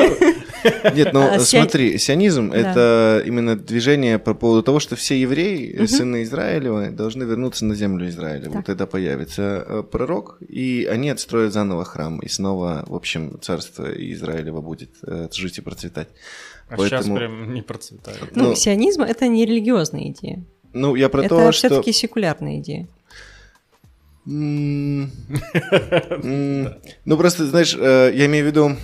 [0.95, 2.57] Нет, ну А, смотри, сионизм Да.
[2.59, 7.75] это именно движение по поводу того, что все евреи, э, сыны Израилева, должны вернуться на
[7.75, 8.51] землю Израиля.
[8.51, 13.87] Вот тогда появится э, пророк, и они отстроят заново храм, и снова, в общем, царство
[13.91, 16.09] Израилева будет э, жить и процветать.
[16.69, 18.37] А сейчас прям не процветает.
[18.37, 20.45] Ну, Ну, сионизм это не религиозная идея.
[20.73, 21.69] Ну, я про это то, что...
[21.69, 22.87] все-таки секулярная идея.
[27.05, 28.77] Ну, просто, знаешь, э, я имею в виду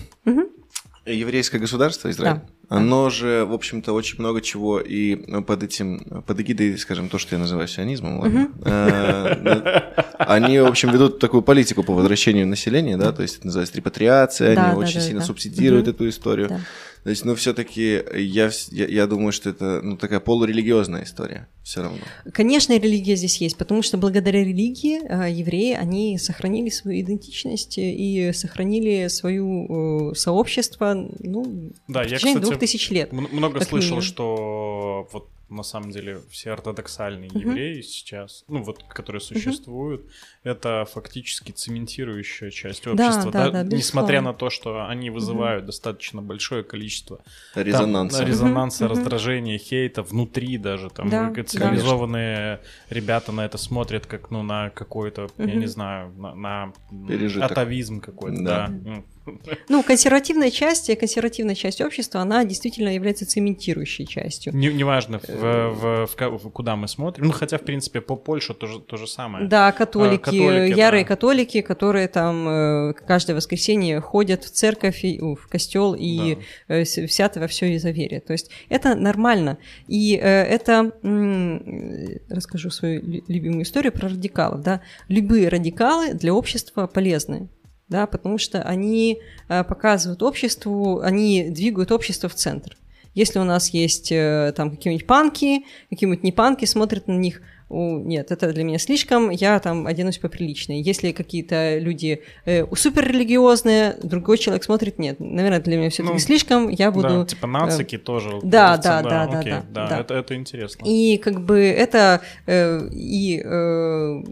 [1.07, 2.41] еврейское государство Израиль.
[2.68, 7.37] Оно же, в общем-то, очень много чего и под этим, под эгидой, скажем, то, что
[7.37, 13.12] я называю сионизмом, ладно, э, они, в общем, ведут такую политику по возвращению населения, да,
[13.12, 15.26] то есть это называется репатриация, Да, они да, очень да, сильно да.
[15.26, 16.61] субсидируют эту историю.
[17.07, 21.46] То есть, ну, все-таки я, вс- я, я думаю, что это, ну, такая полурелигиозная история
[21.62, 22.00] все равно.
[22.32, 28.32] Конечно, религия здесь есть, потому что благодаря религии э, евреи, они сохранили свою идентичность и
[28.34, 33.12] сохранили свое сообщество, ну, Да, в я, течение кстати, двух тысяч лет.
[33.12, 34.02] Много слышал, минимум.
[34.02, 37.38] что вот на самом деле все ортодоксальные Мгм.
[37.38, 40.07] евреи сейчас, ну вот, которые существуют,
[40.42, 43.30] это фактически цементирующая часть Да, общества.
[43.30, 47.18] да, да, несмотря на то, что они вызывают достаточно большое количество
[47.55, 48.20] там, Резонанс.
[48.20, 48.92] резонанса, мгм.
[48.92, 50.90] раздражения, хейта внутри даже.
[50.90, 51.44] Там Да, э, да.
[51.44, 55.59] цивилизованные ребята на это смотрят как ну на какой-то, я Мгм.
[55.61, 56.72] не знаю, на, на
[57.07, 57.51] Пережиток.
[57.53, 58.42] атовизм какой-то.
[58.42, 58.68] Да.
[58.68, 59.03] Да.
[59.68, 64.54] Ну, консервативная часть, консервативная часть общества, она действительно является цементирующей частью.
[64.54, 67.26] Не- Неважно, в, в- в в куда мы смотрим.
[67.26, 69.46] Ну, хотя, в принципе, по Польше то же, то же самое.
[69.46, 71.08] Да, католики, католики, ярые да.
[71.08, 77.06] католики, которые там э, каждое воскресенье ходят в церковь, и, в костел и э, с-
[77.08, 78.20] свято во все изоверие.
[78.20, 79.58] То есть это нормально.
[79.88, 84.62] И э, это, э, расскажу свою лю- любимую историю про радикалов.
[84.62, 84.82] Да?
[85.08, 87.48] Любые радикалы для общества полезны.
[87.89, 92.76] Да, потому что они э, показывают обществу, они двигают общество в центр.
[93.14, 98.30] Если у нас есть э, там какие-нибудь панки, какие-нибудь не панки, смотрят на них, нет,
[98.30, 100.80] это для меня слишком, я там оденусь поприличнее.
[100.80, 106.68] Если какие-то люди э, суперрелигиозные, другой человек смотрит, нет, наверное, для меня все-таки ну, слишком,
[106.68, 107.09] я буду...
[107.09, 108.39] Да, типа нацики э, тоже.
[108.43, 110.01] Да, да, да, да, окей, да, да, да.
[110.01, 110.84] Это, это интересно.
[110.87, 114.22] И как бы это, э, и, э,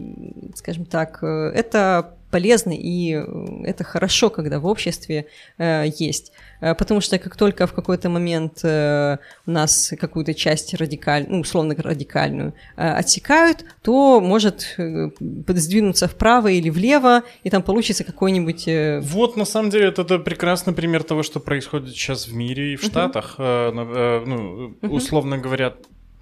[0.54, 3.24] скажем так, э, это полезно, и э,
[3.64, 5.26] это хорошо, когда в обществе
[5.58, 6.32] э, есть.
[6.60, 11.40] Э, потому что как только в какой-то момент э, у нас какую-то часть радикальную, ну,
[11.40, 15.10] условно радикальную, э, отсекают, то может э,
[15.48, 18.66] сдвинуться вправо или влево, и там получится какой-нибудь...
[18.66, 19.00] Э...
[19.00, 22.76] Вот, на самом деле, это, это прекрасный пример того, что происходит сейчас в мире и
[22.76, 23.36] в Штатах.
[23.38, 23.70] Uh-huh.
[23.96, 25.44] Э, ну, условно uh-huh.
[25.44, 25.74] говоря,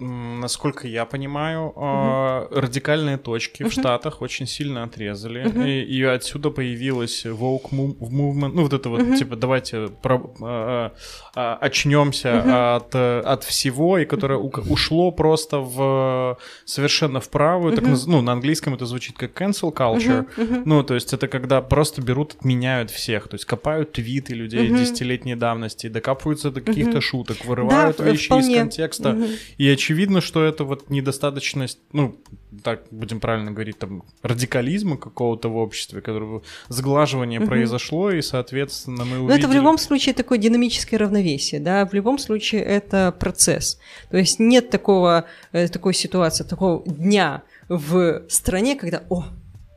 [0.03, 2.59] насколько я понимаю, угу.
[2.59, 3.69] радикальные точки угу.
[3.69, 5.61] в Штатах очень сильно отрезали, угу.
[5.61, 9.15] и, и отсюда появилась woke movement, ну вот это вот угу.
[9.15, 10.91] типа давайте про, а,
[11.35, 12.49] а, очнемся угу.
[12.51, 17.81] от от всего, и которое у, ушло просто в совершенно в правую, угу.
[17.81, 20.63] так ну на английском это звучит как cancel culture, угу.
[20.65, 25.35] ну то есть это когда просто берут отменяют всех, то есть копают твиты людей десятилетней
[25.35, 28.53] давности, докапываются до каких-то шуток, вырывают да, вещи вполне.
[28.53, 29.17] из контекста
[29.57, 32.17] и очевидно, что это вот недостаточность, ну,
[32.63, 37.47] так будем правильно говорить, там, радикализма какого-то в обществе, которого сглаживание угу.
[37.47, 39.29] произошло, и, соответственно, мы увидели...
[39.29, 43.79] Но это в любом случае такое динамическое равновесие, да, в любом случае это процесс.
[44.09, 49.25] То есть нет такого, э, такой ситуации, такого дня в стране, когда, о,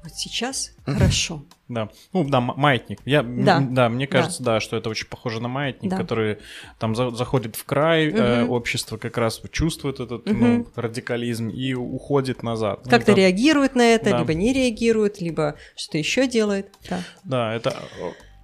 [0.06, 1.44] вот сейчас хорошо.
[1.68, 3.00] Да, ну да, маятник.
[3.04, 3.60] Я, да.
[3.60, 4.54] да, мне кажется, да.
[4.54, 5.96] да, что это очень похоже на маятник, да.
[5.96, 6.38] который
[6.78, 8.18] там за, заходит в край, угу.
[8.18, 10.36] э, общество как раз чувствует этот угу.
[10.36, 12.82] ну, радикализм и уходит назад.
[12.84, 14.18] Ну, Как-то ну, реагирует на это, да.
[14.20, 16.72] либо не реагирует, либо что-то еще делает.
[16.88, 17.76] Да, да это...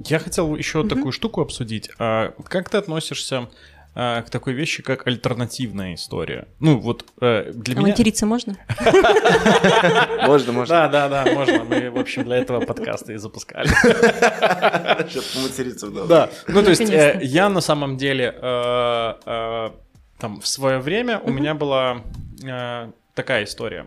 [0.05, 0.89] Я хотел еще угу.
[0.89, 1.91] такую штуку обсудить.
[2.01, 3.49] А как ты относишься
[3.95, 6.49] к такой вещи, как альтернативная история.
[6.61, 7.89] Ну, вот э, для а меня...
[7.89, 8.57] материться можно?
[10.27, 10.75] Можно, можно.
[10.75, 11.65] Да, да, да, можно.
[11.65, 13.67] Мы, в общем, для этого подкаста и запускали.
[15.09, 16.09] Чтобы поматериться вдвоем.
[16.09, 19.71] Да, ну, то есть э, я на самом деле э, э,
[20.19, 22.03] там в свое время у меня была
[23.15, 23.87] такая история.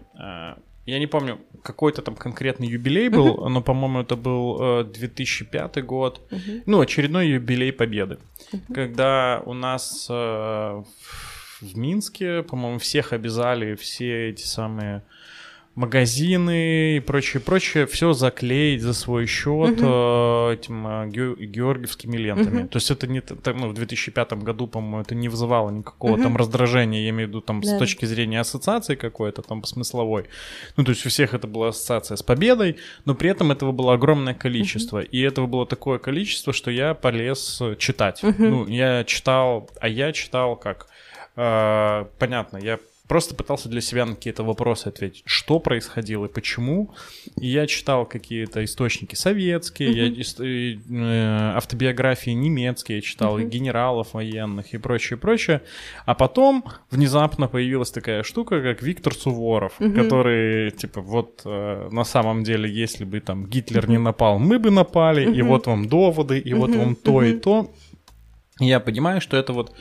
[0.85, 3.49] Я не помню, какой-то там конкретный юбилей был, uh-huh.
[3.49, 6.21] но, по-моему, это был 2005 год.
[6.29, 6.63] Uh-huh.
[6.65, 8.17] Ну, очередной юбилей Победы.
[8.51, 8.73] Uh-huh.
[8.73, 10.83] Когда у нас э,
[11.61, 15.01] в Минске, по-моему, всех обязали все эти самые
[15.75, 20.53] магазины и прочее, прочее, все заклеить за свой счет uh-huh.
[20.53, 21.07] этим э,
[21.45, 22.61] георгиевскими лентами.
[22.61, 22.67] Uh-huh.
[22.67, 26.23] То есть это не там, ну, в 2005 году, по-моему, это не вызывало никакого uh-huh.
[26.23, 27.75] там раздражения, я имею в виду там да.
[27.75, 30.25] с точки зрения ассоциации какой-то там смысловой.
[30.77, 33.93] Ну, то есть у всех это была ассоциация с победой, но при этом этого было
[33.93, 35.01] огромное количество.
[35.01, 35.09] Uh-huh.
[35.09, 38.23] И этого было такое количество, что я полез читать.
[38.23, 38.35] Uh-huh.
[38.37, 40.87] Ну, я читал, а я читал как...
[41.35, 46.93] Э, понятно, я просто пытался для себя на какие-то вопросы ответить, что происходило и почему.
[47.37, 50.77] И я читал какие-то источники советские, uh-huh.
[50.89, 53.43] я э, автобиографии немецкие читал, uh-huh.
[53.43, 55.61] и генералов военных и прочее, прочее.
[56.05, 59.93] А потом внезапно появилась такая штука, как Виктор Суворов, uh-huh.
[59.93, 64.71] который, типа, вот э, на самом деле, если бы там Гитлер не напал, мы бы
[64.71, 65.35] напали, uh-huh.
[65.35, 66.55] и вот вам доводы, и uh-huh.
[66.55, 67.31] вот вам то uh-huh.
[67.31, 67.71] и то.
[68.59, 69.73] И я понимаю, что это вот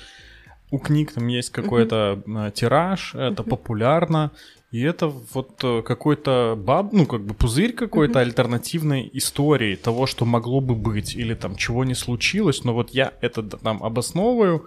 [0.75, 2.53] у книг там есть какой-то mm-hmm.
[2.53, 3.49] тираж, это mm-hmm.
[3.49, 4.31] популярно,
[4.72, 8.22] и это вот э, какой-то баб, ну как бы пузырь какой-то mm-hmm.
[8.22, 13.12] альтернативной истории того, что могло бы быть или там чего не случилось, но вот я
[13.20, 14.66] это там обосновываю,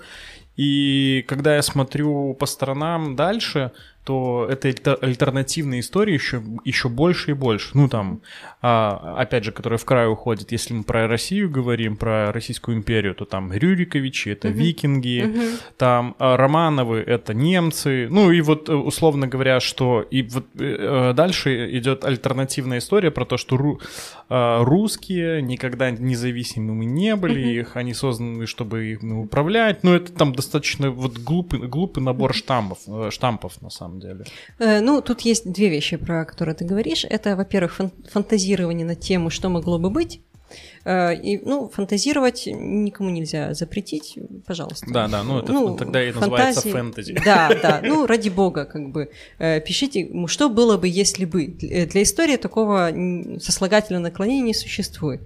[0.55, 3.71] и когда я смотрю по сторонам дальше,
[4.07, 7.71] то этой альтернативной истории еще, еще больше и больше.
[7.73, 8.21] Ну, там,
[8.61, 13.15] а, опять же, которая в край уходит, если мы про Россию говорим, про Российскую империю,
[13.15, 14.53] то там Рюриковичи, это uh-huh.
[14.53, 15.59] викинги, uh-huh.
[15.75, 18.07] там а, Романовы, это немцы.
[18.09, 20.05] Ну, и вот, э, условно говоря, что...
[20.09, 23.81] И вот э, э, дальше идет альтернативная история про то, что ру,
[24.29, 27.59] э, русские никогда независимыми не были, uh-huh.
[27.59, 29.83] их они созданы, чтобы их управлять.
[29.83, 32.35] Ну, это там достаточно вот глупый, глупый набор uh-huh.
[32.35, 32.79] штампов,
[33.11, 34.25] штампов, на самом деле?
[34.59, 37.05] Э, ну, тут есть две вещи, про которые ты говоришь.
[37.09, 40.21] Это, во-первых, фан- фантазирование на тему, что могло бы быть.
[40.85, 44.85] Э, и, ну, фантазировать никому нельзя запретить, пожалуйста.
[44.89, 47.19] Да, да, ну это ну, тогда и называется фэнтези.
[47.25, 51.47] Да, да, ну ради бога, как бы э, пишите, что было бы, если бы.
[51.47, 52.91] Для истории такого
[53.39, 55.21] сослагательного наклонения не существует.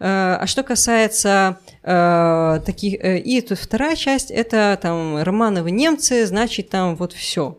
[0.00, 2.98] А что касается э, таких...
[3.00, 7.58] И тут вторая часть, это там Романовы немцы, значит, там вот все.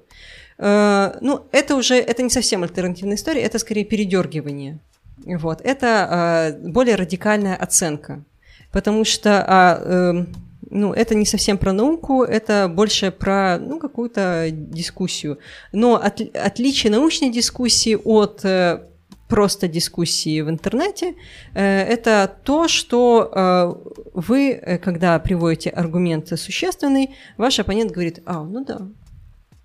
[0.57, 4.79] Э, ну, это уже, это не совсем альтернативная история, это скорее передергивание.
[5.25, 8.23] Вот, это э, более радикальная оценка.
[8.71, 10.27] Потому что а, эм,
[10.69, 15.39] ну, это не совсем про науку, это больше про, ну, какую-то дискуссию.
[15.71, 18.83] Но от, отличие научной дискуссии от э,
[19.27, 21.15] просто дискуссии в интернете,
[21.53, 23.73] э, это то, что э,
[24.13, 28.81] вы, э, когда приводите аргумент существенный, ваш оппонент говорит, а, ну да,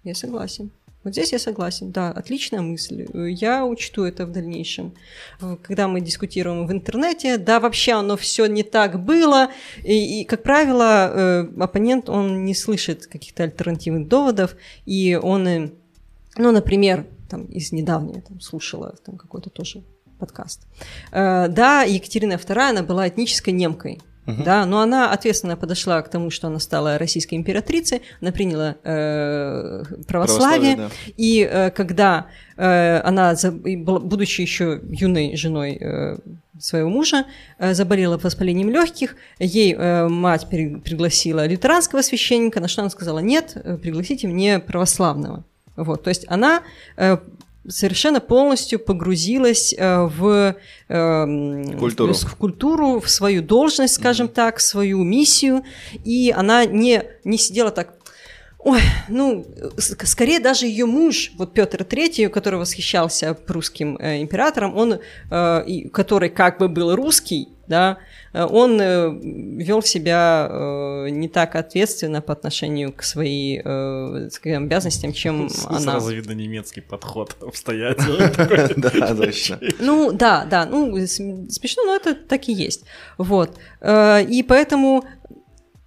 [0.05, 0.71] я согласен.
[1.03, 3.07] Вот здесь я согласен, да, отличная мысль.
[3.15, 4.93] Я учту это в дальнейшем.
[5.63, 9.49] Когда мы дискутируем в интернете, да, вообще оно все не так было.
[9.83, 15.71] И, и как правило, э, оппонент, он не слышит каких-то альтернативных доводов, и он, э,
[16.37, 19.83] ну, например, там из недавнего там, слушала там какой-то тоже
[20.19, 20.67] подкаст.
[21.13, 24.01] Э, да, Екатерина II, она была этнической немкой.
[24.27, 24.43] Угу.
[24.45, 29.83] Да, но она ответственно подошла к тому, что она стала российской императрицей, она приняла э,
[30.07, 30.91] православие, православие да.
[31.17, 36.19] и э, когда э, она, будучи еще юной женой э,
[36.59, 37.25] своего мужа,
[37.59, 43.53] э, заболела воспалением легких, ей э, мать пригласила лютеранского священника, на что она сказала, нет,
[43.55, 45.45] э, пригласите мне православного.
[45.77, 46.63] Вот, то есть она
[46.97, 47.17] э,
[47.69, 50.57] совершенно полностью погрузилась э, в,
[50.89, 52.15] э, культуру.
[52.15, 54.35] в культуру, в свою должность, скажем mm-hmm.
[54.35, 55.63] так, свою миссию,
[56.05, 57.95] и она не, не сидела так,
[58.63, 59.47] Ой, ну,
[59.79, 65.01] скорее даже ее муж, вот Петр III, который восхищался прусским э, императором, он,
[65.31, 67.97] э, который как бы был русский, да, э,
[68.33, 69.11] он э,
[69.63, 75.81] вел себя э, не так ответственно по отношению к своим э, обязанностям, чем она.
[75.81, 78.31] Сразу видно немецкий подход обстоятельный.
[78.81, 79.61] Да, точно.
[79.81, 82.85] Ну, да, да, ну, смешно, но это так и есть.
[83.19, 83.59] Вот.
[83.81, 85.05] Э, и поэтому,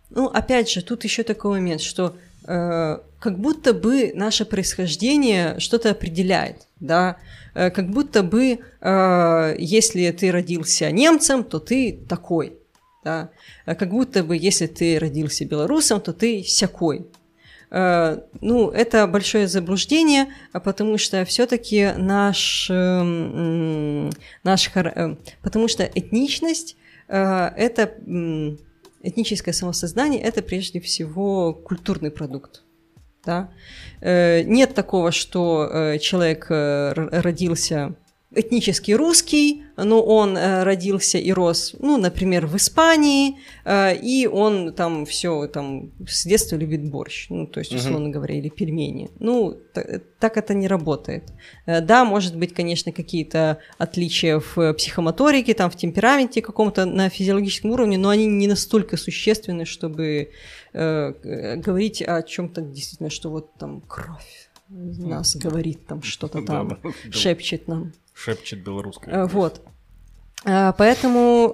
[0.09, 5.91] ну, опять же, тут еще такой момент, что Э, как будто бы наше происхождение что-то
[5.91, 7.15] определяет, да,
[7.55, 12.57] э, как будто бы, э, если ты родился немцем, то ты такой,
[13.05, 13.29] да,
[13.65, 17.07] как будто бы, если ты родился белорусом, то ты всякой.
[17.71, 24.69] Ну, это большое заблуждение, потому что все-таки наш, наш,
[25.41, 26.77] потому что этничность
[27.07, 27.95] это
[29.03, 32.63] этническое самосознание– это прежде всего культурный продукт.
[33.23, 33.51] Да?
[34.01, 37.95] Э, нет такого, что э, человек э, родился
[38.35, 44.73] этнически русский, но он э, родился и рос, ну, например, в Испании, э, и он
[44.73, 48.11] там все там с детства любит борщ, ну, то есть, условно uh-huh.
[48.11, 49.09] говоря, или пельмени.
[49.19, 49.57] Ну,
[50.19, 51.31] так это не работает.
[51.65, 57.71] Э, да, может быть, конечно, какие-то отличия в психомоторике, там, в темпераменте каком-то на физиологическом
[57.71, 60.29] уровне, но они не настолько существенны, чтобы
[60.73, 66.79] э, говорить о чем-то действительно, что вот там кровь нас говорит там что-то там,
[67.11, 69.11] шепчет нам шепчет белорусская.
[69.11, 69.61] Э, вот.
[70.45, 71.51] Э, поэтому,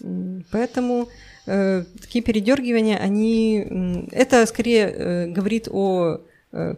[0.00, 1.08] э, поэтому
[1.46, 6.20] такие передергивания, они, это скорее говорит о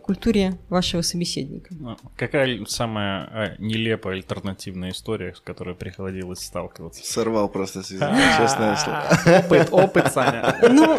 [0.02, 1.72] культуре вашего собеседника.
[1.78, 7.06] Ну, какая самая нелепая альтернативная история, с которой приходилось сталкиваться?
[7.06, 9.38] Сорвал просто, честное слово.
[9.38, 10.56] Опыт, опыт, Саня.
[10.68, 10.98] Ну,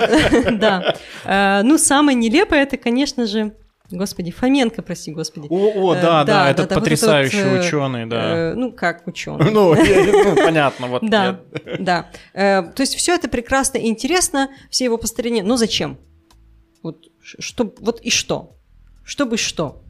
[0.57, 1.61] да.
[1.63, 3.53] Ну, самое нелепое, это, конечно же,
[3.89, 5.47] Господи, Фоменко, прости, господи.
[5.49, 8.37] О, о да, э, да, да, этот да, потрясающий вот этот, ученый, да.
[8.37, 9.49] Э, ну, как ученый.
[9.51, 11.09] Ну, ну, понятно, вот.
[11.09, 11.39] Да,
[11.79, 12.09] да.
[12.33, 15.97] Э, то есть все это прекрасно и интересно, все его построения, но зачем?
[16.83, 18.57] Вот, что, вот и что?
[19.05, 19.81] Чтобы что?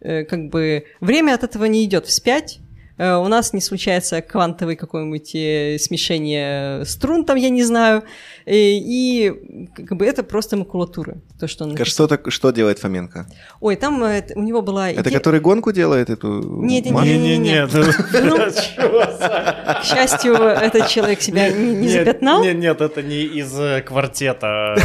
[0.00, 2.60] Э, как бы время от этого не идет вспять,
[3.00, 8.02] у нас не случается квантовое какое-нибудь э, смешение струн, там, я не знаю,
[8.44, 12.78] и, э, и как бы это просто макулатура, то, что он Что, так, что делает
[12.78, 13.26] Фоменко?
[13.60, 14.90] Ой, там у него была...
[14.90, 17.70] Это который гонку делает эту Нет, нет, нет, нет.
[17.72, 18.36] Ну,
[19.80, 22.42] к счастью, этот человек себя не запятнал.
[22.42, 23.50] Нет, нет, это не из
[23.84, 24.76] квартета.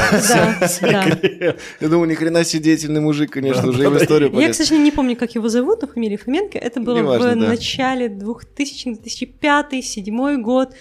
[1.82, 4.91] Я думаю, ни хрена себе деятельный мужик, конечно, уже в историю Я, к сожалению, не
[4.91, 6.57] помню, как его зовут, но фамилия Фоменко.
[6.57, 10.74] Это было в начале начале 2000-2005-2007 год.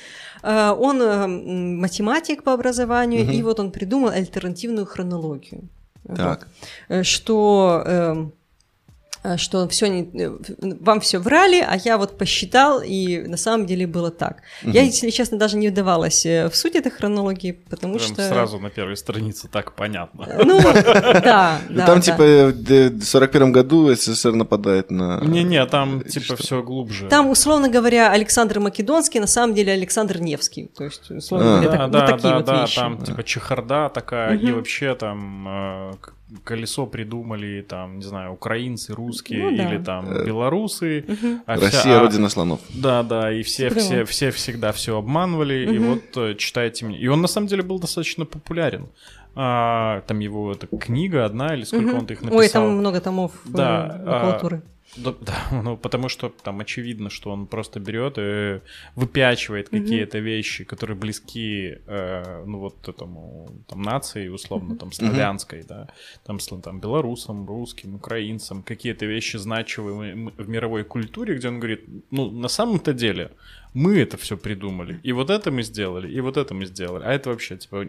[0.43, 3.33] Э, он э, математик по образованию, угу.
[3.33, 5.68] и вот он придумал альтернативную хронологию.
[6.07, 6.18] Так.
[6.18, 6.47] Вот.
[6.89, 8.33] Э, что эм,
[9.37, 10.31] что все не, э,
[10.81, 14.43] вам все врали, а я вот посчитал, и на самом деле было так.
[14.62, 14.72] Угу.
[14.72, 18.29] Я, если честно, даже не вдавалась э, в суть этой хронологии, потому Прям что...
[18.29, 20.29] Сразу на первой странице так понятно.
[20.45, 21.87] Ну, да, да.
[21.87, 25.20] Там, типа, в 41 году СССР нападает на...
[25.22, 27.09] Не-не, там, типа, все глубже.
[27.09, 30.66] Там, условно говоря, Александр Македонский, на самом деле Александр Невский.
[30.77, 31.62] То есть, условно а.
[31.62, 32.77] говоря, вот такие вот вещи.
[32.77, 35.99] там, типа, чехарда такая, и вообще там
[36.43, 39.68] колесо придумали там, не знаю, украинцы, русские Ну да.
[39.68, 41.05] или там белорусы.
[41.47, 42.61] а вся- Россия а- родина слонов.
[42.75, 43.81] Да, да, и все, Прямо.
[43.81, 46.99] все, все всегда все обманывали, и вот э, читайте мне.
[46.99, 48.89] И он на самом деле был достаточно популярен.
[49.37, 51.99] А, там его эта книга одна или сколько Мгм.
[51.99, 52.39] он их написал.
[52.39, 54.62] Ой, там много томов э, Да, а, макулатуры.
[54.97, 58.61] Да, да, ну потому что там очевидно, что он просто берет и
[58.95, 65.88] выпячивает какие-то вещи, которые близки, э, ну вот этому там нации условно там славянской, да,
[66.24, 72.30] там там белорусам, русским, украинцам, какие-то вещи значимые в мировой культуре, где он говорит, ну
[72.30, 73.30] на самом-то деле
[73.75, 77.12] мы это все придумали, и вот это мы сделали, и вот это мы сделали, а
[77.12, 77.87] это вообще типа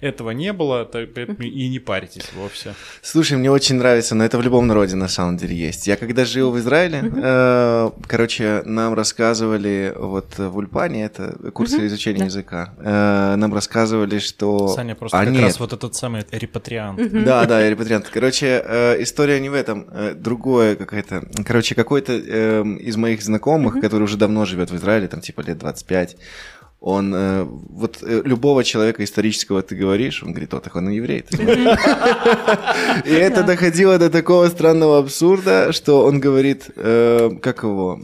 [0.00, 2.74] этого не было, так поэтому и не паритесь вовсе.
[3.02, 5.86] Слушай, мне очень нравится, но это в любом народе на самом деле есть.
[5.86, 12.24] Я когда жил в Израиле, э, короче, нам рассказывали, вот в Ульпане, это курсы изучения
[12.24, 14.68] языка, э, нам рассказывали, что...
[14.68, 15.42] Саня просто А, как нет.
[15.42, 17.00] раз вот этот самый репатриант.
[17.24, 18.08] Да, да, репатриант.
[18.10, 21.28] Короче, э, история не в этом, э, другое какая-то.
[21.44, 25.58] Короче, какой-то эм, из моих знакомых, который уже давно живет в Израиле, там типа лет
[25.58, 26.16] 25,
[26.80, 30.96] он, э, вот э, любого человека исторического ты говоришь, он говорит, о, так он и
[30.96, 31.22] еврей.
[31.22, 31.80] ты знаешь».
[33.04, 38.00] И это доходило до такого странного абсурда, что он говорит, э, как его,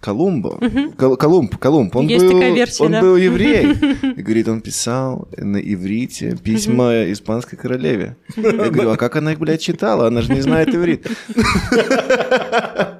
[0.00, 0.58] Колумбо,
[0.98, 3.72] Кол- Колумб, Колумб, он был еврей.
[4.16, 8.16] И говорит, он писал на иврите письма испанской королеве.
[8.36, 10.08] Я говорю, а как она их, блядь, читала?
[10.08, 11.06] Она же не знает иврит.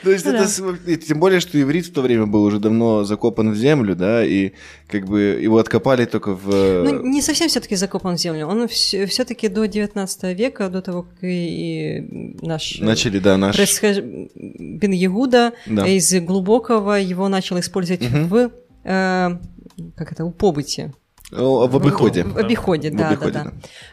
[0.04, 3.56] То есть это, тем более, что иврит в то время был уже давно закопан в
[3.56, 4.52] землю, да, и
[4.88, 6.84] как бы его откопали только в...
[6.84, 8.46] Ну, не совсем все-таки закопан в землю.
[8.46, 13.56] Он все-таки до 19 века, до того, как и наш э, Начали, да, наш...
[13.56, 13.98] происхож...
[13.98, 15.86] Бен Ягуда Да.
[15.86, 18.28] из глубокого его начал использовать Мгм.
[18.28, 18.50] в
[18.84, 19.38] э,
[19.96, 20.92] как это, у побыте.
[21.30, 22.24] В обиходе.
[22.24, 23.44] В обиходе, В да, обиходе, да,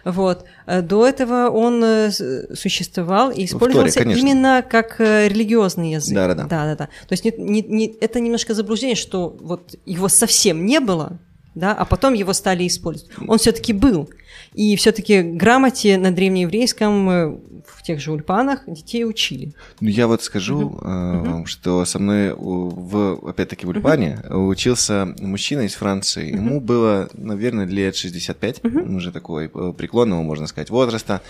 [0.04, 0.12] да.
[0.12, 0.46] Вот.
[0.66, 2.12] Э, До этого он э,
[2.56, 4.20] существовал и Торе, использовался конечно.
[4.20, 6.16] именно как э, религиозный язык.
[6.16, 6.44] Да-да-да.
[6.46, 6.86] Да, да, да.
[7.08, 11.20] То есть не- не- не- это немножко заблуждение, что вот его совсем не было,
[11.56, 13.12] да, а потом его стали использовать.
[13.28, 14.10] Он все-таки был.
[14.54, 19.54] И все-таки грамоте на древнееврейском в тех же ульпанах детей учили.
[19.80, 25.62] Ну, я вот скажу э, вам, что со мной, в, опять-таки, в Ульпане учился мужчина
[25.62, 26.32] из Франции.
[26.34, 31.22] Ему было, наверное, лет 65, он уже такой э, преклонного, можно сказать, возраста.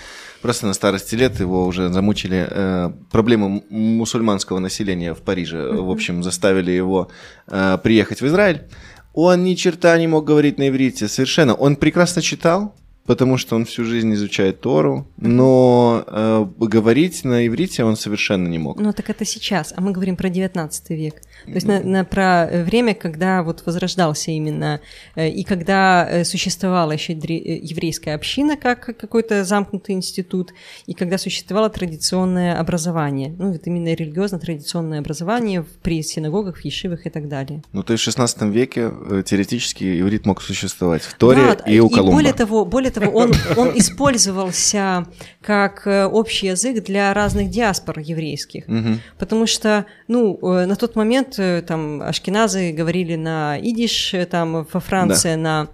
[0.41, 5.71] Просто на старости лет его уже замучили э, проблемы мусульманского населения в Париже.
[5.71, 7.09] В общем, заставили его
[7.47, 8.63] э, приехать в Израиль.
[9.13, 11.55] Он ни черта не мог говорить на иврите, совершенно.
[11.55, 12.75] Он прекрасно читал,
[13.07, 18.59] потому что он всю жизнь изучает Тору, но э, говорить на иврите он совершенно не
[18.59, 18.79] мог.
[18.79, 21.21] Ну, так это сейчас, а мы говорим про 19 век.
[21.45, 24.81] То есть на, на- про э, время, когда вот возрождался именно,
[25.15, 30.53] э, и когда э, существовала еще еврейская община как какой-то замкнутый институт,
[30.85, 37.09] и когда существовало традиционное образование, ну, вот именно религиозно-традиционное образование при синагогах, в ешивах и
[37.09, 37.63] так далее.
[37.71, 38.91] Ну, то есть в 16 веке
[39.25, 42.13] теоретически иврит мог существовать в Торе Да, и у Колумба.
[42.13, 45.05] более того, более того, он, он использовался
[45.47, 48.67] как э, общий язык для разных диаспор еврейских.
[48.67, 48.99] Мгм.
[49.17, 54.79] Потому что, ну, э, на тот момент э, там ашкеназы говорили на идиш, там во
[54.81, 55.69] Франции на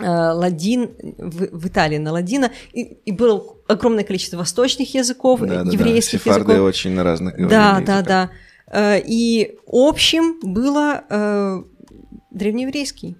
[0.00, 5.46] э, ладин, в, в Италии на ладина, и, и было огромное количество восточных языков, Да,
[5.46, 5.70] да, да.
[5.70, 6.68] еврейских Сефарды языков.
[6.68, 8.04] очень на разных Да, да, языках.
[8.04, 8.30] да.
[8.72, 11.04] Э, И общим было
[12.32, 13.16] древнееврейский.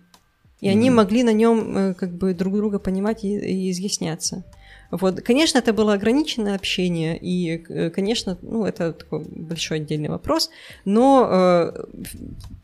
[0.61, 0.97] И они Мгм.
[0.97, 4.43] могли на нем как бы друг друга понимать и, и изъясняться.
[4.91, 5.21] Вот.
[5.23, 10.51] Конечно, это было ограниченное общение, и, э, конечно, ну, это такой большой отдельный вопрос,
[10.85, 11.85] но э,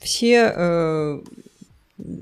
[0.01, 1.23] все э,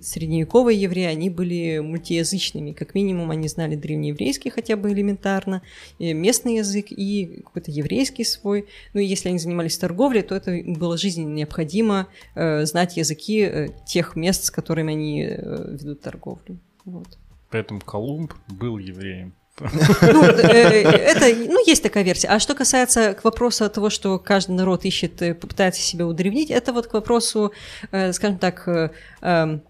[0.02, 5.62] средневековые евреи, они были мультиязычными, как минимум они знали древнееврейский хотя бы элементарно,
[5.98, 8.66] местный язык и какой-то еврейский свой.
[8.92, 13.68] Ну и если они занимались торговлей, то это было жизненно необходимо э, знать языки э,
[13.86, 16.58] тех мест, с которыми они э, ведут торговлю.
[16.84, 17.18] Вот.
[17.50, 19.32] Поэтому Колумб был евреем.
[19.72, 22.28] Ну, э, это, ну, есть такая версия.
[22.28, 26.86] А что касается к вопросу того, что каждый народ ищет, попытается себя удревнить, это вот
[26.86, 27.52] к вопросу,
[27.90, 28.90] э, скажем так, э,
[29.20, 29.62] эм,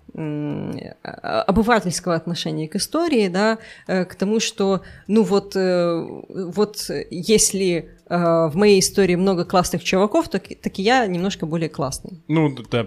[1.22, 9.14] обывательского отношения к истории, да, к тому, что, ну вот, вот если в моей истории
[9.14, 12.20] много классных чуваков, то, так и я немножко более классный.
[12.28, 12.84] Ну, да,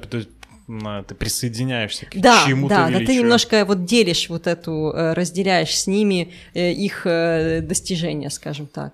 [0.68, 5.78] ты присоединяешься к Да, чему-то да, да, ты немножко вот делишь вот эту, э, разделяешь
[5.78, 8.94] с ними э, их э, достижения, скажем так.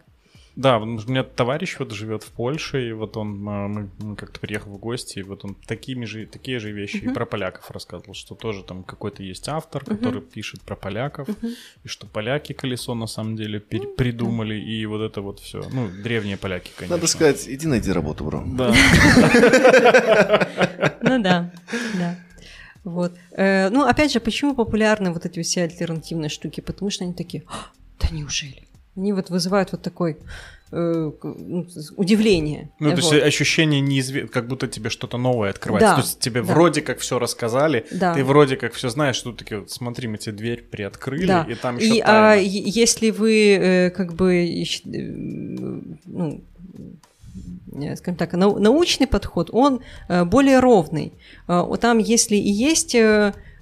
[0.56, 4.40] Да, у меня товарищ вот живет в Польше, и вот он, а, мы, мы как-то
[4.40, 7.12] приехал в гости, и вот он такими же, такие же вещи uh-huh.
[7.12, 9.98] и про поляков рассказывал, что тоже там какой-то есть автор, uh-huh.
[9.98, 11.56] который пишет про поляков, uh-huh.
[11.84, 13.96] и что поляки колесо на самом деле пер- uh-huh.
[13.96, 15.64] придумали, и вот это вот все.
[15.72, 16.98] Ну, древние поляки, конечно.
[16.98, 18.44] Надо сказать, иди найди работу, бро.
[18.46, 18.74] Да.
[21.04, 21.52] Ну да,
[21.96, 22.16] да.
[22.84, 23.14] Вот.
[23.32, 26.62] Э, ну, опять же, почему популярны вот эти все альтернативные штуки?
[26.62, 28.64] Потому что они такие, «А, да неужели?
[28.96, 30.18] Они вот вызывают вот такой
[30.72, 31.66] э, ну,
[31.96, 32.70] удивление.
[32.80, 35.90] Ну, то есть ощущение неизвестно, как будто тебе что-то новое открывается.
[35.90, 36.54] Да, то есть тебе да.
[36.54, 38.14] вроде как все рассказали, Да.
[38.14, 41.48] ты вроде как все знаешь, что таки вот смотри, мы тебе дверь приоткрыли, Да.
[41.50, 46.42] и там еще И а, если вы э, как бы, ищ- э, ну,
[47.96, 49.80] скажем так, нау- научный подход, он
[50.10, 51.14] э, более ровный.
[51.48, 52.96] Э, Там, если и есть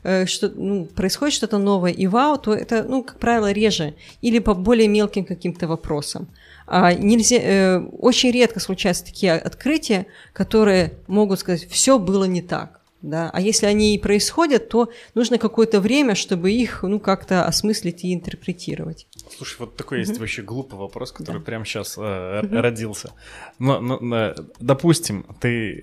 [0.02, 4.54] что, ну, происходит что-то новое и вау, то это, ну, как правило, реже или по
[4.54, 6.28] более мелким каким-то вопросам.
[6.72, 12.80] А нельзя, э, очень редко случаются такие открытия, которые могут сказать, все было не так.
[13.02, 13.30] Да?
[13.34, 18.14] А если они и происходят, то нужно какое-то время, чтобы их ну, как-то осмыслить и
[18.14, 19.08] интерпретировать.
[19.36, 23.14] Слушай, вот такой есть вообще глупый вопрос, который прямо сейчас родился.
[23.58, 25.82] Но, но, но, допустим, ты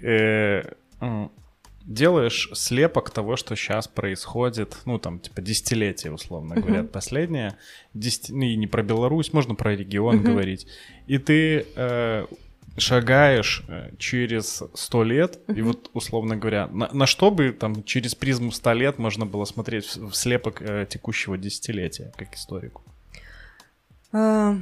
[1.00, 1.28] э,
[1.86, 7.56] делаешь слепок того, что сейчас происходит, ну, там, типа, десятилетия, условно говоря, последнее,
[7.94, 10.66] десяти- ну, и не про Беларусь, можно про регион говорить,
[11.06, 12.26] и ты э,
[12.76, 18.14] шагаешь э, через сто лет, и вот, условно говоря, на, на что бы там через
[18.14, 22.82] призму ста лет можно было смотреть в, в слепок э, текущего десятилетия, как историку?
[24.12, 24.56] А,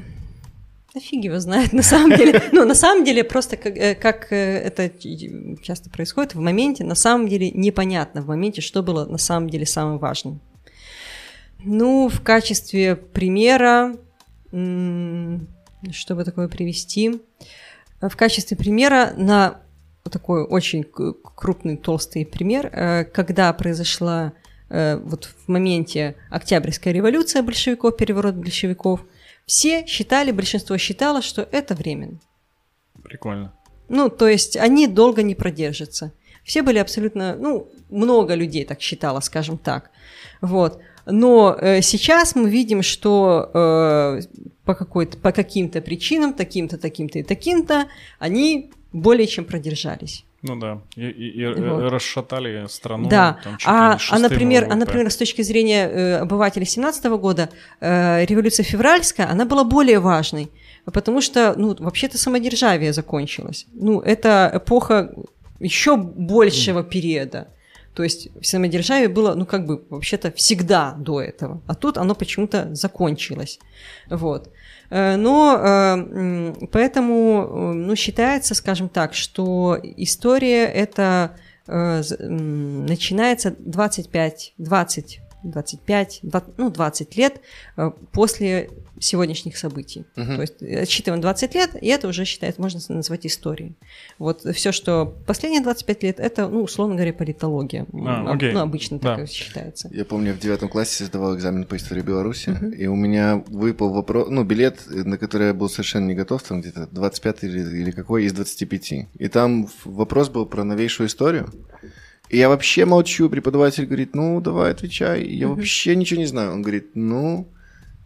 [0.94, 2.40] да фиг его знает, на самом деле.
[2.52, 4.90] Ну, на самом деле, просто как, э, как э, это
[5.62, 9.66] часто происходит в моменте, на самом деле непонятно в моменте, что было на самом деле
[9.66, 10.40] самым важным.
[11.64, 13.96] Ну, в качестве примера,
[14.50, 17.20] чтобы такое привести,
[18.00, 19.60] в качестве примера на
[20.10, 24.32] такой очень крупный, толстый пример, э, когда произошла
[24.68, 29.00] э, вот в моменте Октябрьская революция большевиков, переворот большевиков,
[29.46, 32.18] все считали, большинство считало, что это временно.
[33.02, 33.52] Прикольно.
[33.88, 36.12] Ну, то есть они долго не продержатся.
[36.44, 39.90] Все были абсолютно, ну, много людей так считало, скажем так.
[40.40, 40.80] Вот.
[41.06, 44.20] Но э, сейчас мы видим, что э,
[44.64, 47.88] по, какой-то, по каким-то причинам, таким-то, таким-то и таким-то,
[48.18, 50.24] они более чем продержались.
[50.46, 51.90] Ну да, и, и- и, Вот.
[51.90, 53.08] расшатали страну.
[53.08, 57.48] да, там а, а, например, а, например, с точки зрения э, обывателей 17 года,
[57.80, 60.50] э, революция февральская, она была более важной,
[60.92, 63.66] потому что, ну, вообще-то самодержавие закончилось.
[63.72, 65.14] Ну, это эпоха
[65.60, 67.48] еще большего периода.
[67.94, 71.62] То есть самодержавие было, ну, как бы, вообще-то всегда до этого.
[71.66, 73.60] А тут оно почему-то закончилось.
[74.10, 74.50] Вот.
[74.90, 85.20] Э, Но э, поэтому, э, ну, считается, скажем так, что история это начинается 25, 20,
[85.44, 87.40] 25, 20, ну, 20 лет
[88.12, 88.68] после
[89.00, 90.04] сегодняшних событий.
[90.16, 90.36] Мгм.
[90.36, 93.74] То есть э, отсчитываем 20 лет, и это уже считается, можно назвать историей.
[94.18, 97.86] Вот все, что последние 25 лет, это, ну, условно говоря, политология.
[97.92, 98.52] А, окей.
[98.52, 99.24] Ну, обычно так Да.
[99.24, 99.88] и считается.
[99.92, 104.28] Я помню, в девятом классе сдавал экзамен по истории Беларуси, и у меня выпал вопрос,
[104.30, 108.24] ну, билет, на который я был совершенно не готов, там где-то 25 или, или какой
[108.24, 108.92] из 25.
[109.18, 111.50] И там вопрос был про новейшую историю.
[112.30, 115.24] И я вообще молчу, преподаватель говорит, ну, давай отвечай.
[115.26, 116.52] Я вообще ничего не знаю.
[116.52, 117.48] Он говорит, ну,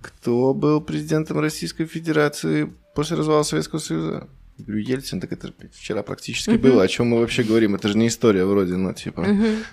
[0.00, 4.28] кто был президентом Российской Федерации после развала Советского Союза?
[4.58, 6.82] Я говорю, Ельцин, так это вчера практически было.
[6.82, 7.76] О чем мы вообще говорим?
[7.76, 9.20] Это же не история вроде, ну, типа.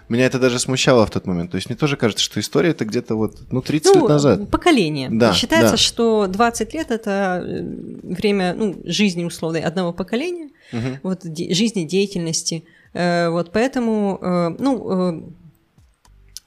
[0.09, 1.49] Меня это даже смущало в тот момент.
[1.49, 4.51] То есть мне тоже кажется, что история это где-то вот, ну, 30 лет назад.
[4.51, 5.09] поколение.
[5.11, 5.77] Да, Считается, да.
[5.77, 7.61] что 20 лет это э,
[8.03, 10.99] время ну, жизни условной одного поколения, Мгм.
[11.01, 12.63] вот, де- жизни, деятельности.
[12.93, 15.21] Э, Вот поэтому, э, ну, э,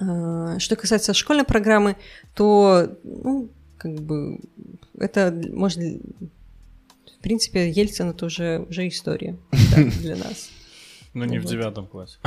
[0.01, 1.97] э, что касается школьной программы,
[2.35, 3.49] то, ну,
[3.79, 4.41] как бы,
[4.99, 10.51] это может, в принципе, Ельцин это уже, уже история да, для нас.
[11.15, 12.19] Ну не в девятом классе.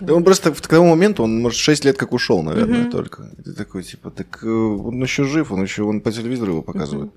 [0.00, 0.14] Да.
[0.14, 3.30] Он просто к тому моменту, он, может, 6 лет как ушел, наверное, только.
[3.38, 6.62] И ты такой, типа, так э, он еще жив, он еще он по телевизору его
[6.62, 7.12] показывает.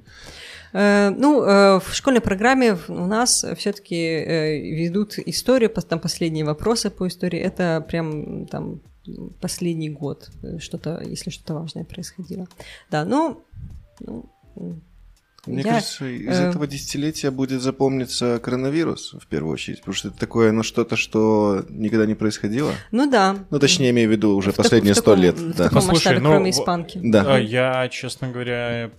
[0.73, 7.07] Э, Ну, э, в школьной программе у нас все-таки ведут историю, там последние вопросы по
[7.07, 7.39] истории.
[7.39, 8.81] Это прям там
[9.41, 12.47] последний год, э, что-то, если что-то важное происходило.
[12.91, 13.43] Да, ну,
[13.99, 14.25] ну,
[14.57, 14.81] м,
[15.45, 20.07] Мне я, кажется, из э, этого десятилетия будет запомниться коронавирус, в первую очередь, потому что
[20.07, 22.71] это такое, ну, что-то, что никогда не происходило.
[22.91, 23.35] ну да.
[23.51, 25.35] Ну, точнее, имею в виду уже В последние сто лет.
[25.39, 25.63] В Да.
[25.65, 26.99] таком Послушай, масштабе, ну, кроме испанки.
[27.03, 27.35] Да.
[27.35, 28.91] А, Я, честно говоря,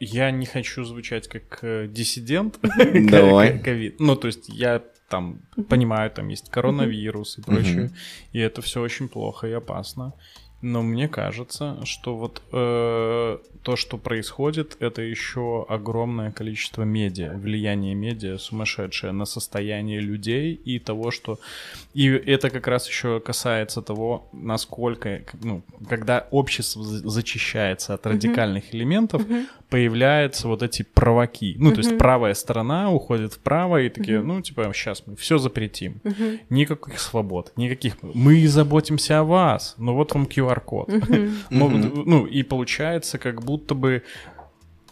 [0.00, 2.58] Я не хочу звучать как э, диссидент.
[3.10, 3.58] Давай.
[3.58, 4.00] ковид.
[4.00, 4.82] Ну, то есть я
[5.14, 5.38] там
[5.68, 7.90] понимаю, там есть коронавирус и прочее,
[8.32, 10.12] и это все очень плохо и опасно.
[10.64, 17.94] Но мне кажется, что вот э, то, что происходит, это еще огромное количество медиа, влияние
[17.94, 21.38] медиа сумасшедшее на состояние людей и того, что...
[21.92, 28.76] И это как раз еще касается того, насколько, ну, когда общество зачищается от радикальных mm-hmm.
[28.76, 29.46] элементов, mm-hmm.
[29.68, 31.56] появляются вот эти провоки.
[31.58, 31.74] Ну, mm-hmm.
[31.74, 34.22] то есть правая сторона уходит вправо и такие, mm-hmm.
[34.24, 36.00] ну, типа, сейчас мы все запретим.
[36.04, 36.40] Mm-hmm.
[36.50, 38.02] Никаких свобод, никаких...
[38.02, 40.90] Мы заботимся о вас, но вот вам QR QR-код.
[41.50, 44.02] Ну, и получается, как будто бы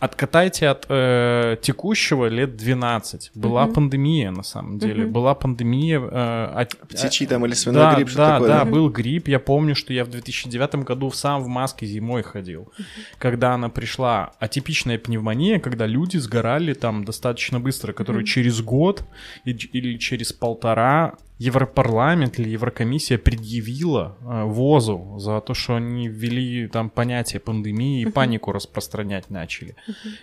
[0.02, 3.30] откатайте от э, текущего лет 12.
[3.36, 5.04] Была mm пандемия, на самом деле.
[5.04, 6.00] mm Была пандемия...
[6.00, 8.48] Э, от, Птичий там или свиной да, грипп, что да, такое?
[8.48, 9.28] Да, да, был грипп.
[9.28, 12.62] Я помню, что я в 2009 году сам в маске зимой ходил.
[12.62, 12.84] mm
[13.18, 14.32] Когда она пришла.
[14.40, 19.04] Атипичная пневмония, когда люди сгорали там достаточно быстро, которые mm через год
[19.44, 26.88] или через полтора Европарламент или Еврокомиссия предъявила э, ВОЗу за то, что они ввели там
[26.88, 29.74] понятие пандемии и панику распространять начали.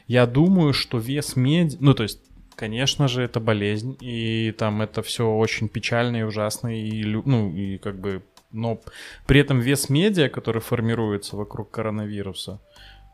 [0.08, 1.78] Я думаю, что вес меди...
[1.82, 2.20] Ну, то есть,
[2.56, 7.78] конечно же, это болезнь, и там это все очень печально и ужасно, и, ну, и
[7.78, 8.22] как бы...
[8.52, 8.80] Но
[9.28, 12.60] при этом вес медиа, который формируется вокруг коронавируса,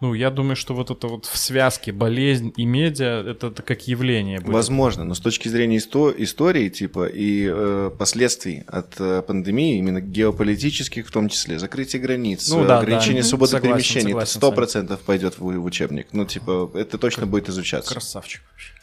[0.01, 3.87] ну, я думаю, что вот это вот в связке болезнь и медиа, это, это как
[3.87, 4.53] явление будет.
[4.53, 10.01] Возможно, но с точки зрения исто- истории, типа, и э, последствий от э, пандемии, именно
[10.01, 13.29] геополитических в том числе, закрытие границ, ну, да, ограничение да.
[13.29, 16.07] свободы согласен, перемещения, согласен, это сто процентов пойдет в, в учебник.
[16.11, 17.91] Ну, типа, это точно как, будет изучаться.
[17.91, 18.73] Красавчик вообще.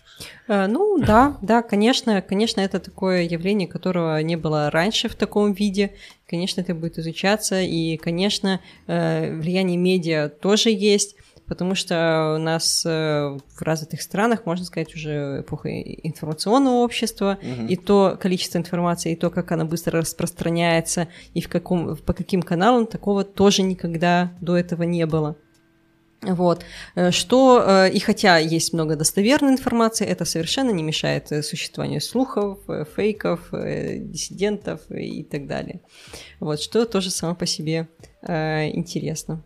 [0.49, 5.53] Э, ну да, да, конечно, конечно, это такое явление, которого не было раньше в таком
[5.53, 5.93] виде.
[6.27, 11.17] Конечно, это будет изучаться, и, конечно, э, влияние медиа тоже есть,
[11.47, 17.67] потому что у нас э, в развитых странах, можно сказать, уже эпоха информационного общества, угу.
[17.67, 22.43] и то количество информации, и то, как она быстро распространяется, и в каком, по каким
[22.43, 25.37] каналам, такого тоже никогда до этого не было.
[26.23, 26.65] Вот.
[26.95, 32.01] Э, что, э, и хотя есть много достоверной информации, это совершенно не мешает э, существованию
[32.01, 32.61] слухов,
[32.95, 35.81] фейков, диссидентов и так далее.
[36.39, 37.89] Вот, что тоже само по себе
[38.23, 39.43] интересно.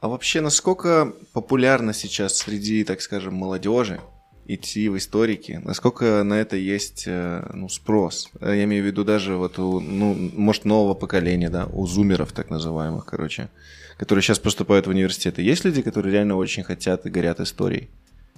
[0.00, 4.00] А вообще, насколько популярно сейчас среди, так скажем, молодежи
[4.48, 8.30] идти в историки, насколько на это есть ну, спрос?
[8.40, 12.50] Я имею в виду даже вот у, ну, может, нового поколения, да, у зумеров так
[12.50, 13.48] называемых, короче
[13.96, 15.42] которые сейчас поступают в университеты?
[15.42, 17.88] Есть люди, которые реально очень хотят и горят историей?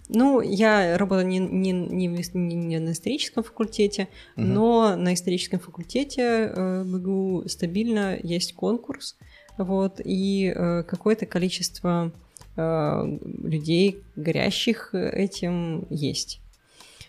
[0.08, 4.46] Ну, я работаю не, не, не, не на историческом факультете, угу.
[4.46, 9.16] но на историческом факультете э, МГУ стабильно есть конкурс,
[9.58, 12.27] вот, и э, какое-то количество э,
[12.58, 16.40] людей, горящих этим, есть.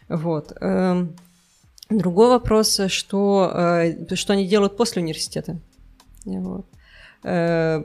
[0.10, 0.54] Вот.
[0.60, 1.06] Э,
[1.90, 5.60] другой вопрос, что, э, что они делают после университета.
[6.26, 6.66] Вот.
[7.24, 7.84] Э,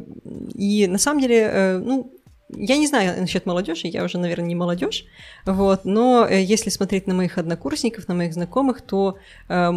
[0.54, 2.10] и на самом деле, э, ну,
[2.56, 5.04] я не знаю насчет молодежи, я уже, наверное, не молодежь,
[5.44, 9.72] вот, но э, если смотреть на моих однокурсников, на моих знакомых, то э,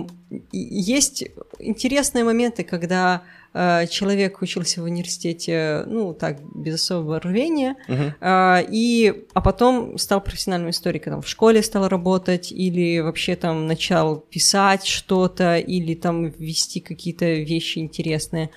[0.52, 1.26] есть
[1.60, 8.14] интересные моменты, когда э, человек учился в университете, ну, так, без особого рвения, uh-huh.
[8.20, 13.68] э, и, а потом стал профессиональным историком, там, в школе стал работать, или вообще там
[13.68, 18.50] начал писать что-то, или там вести какие-то вещи интересные.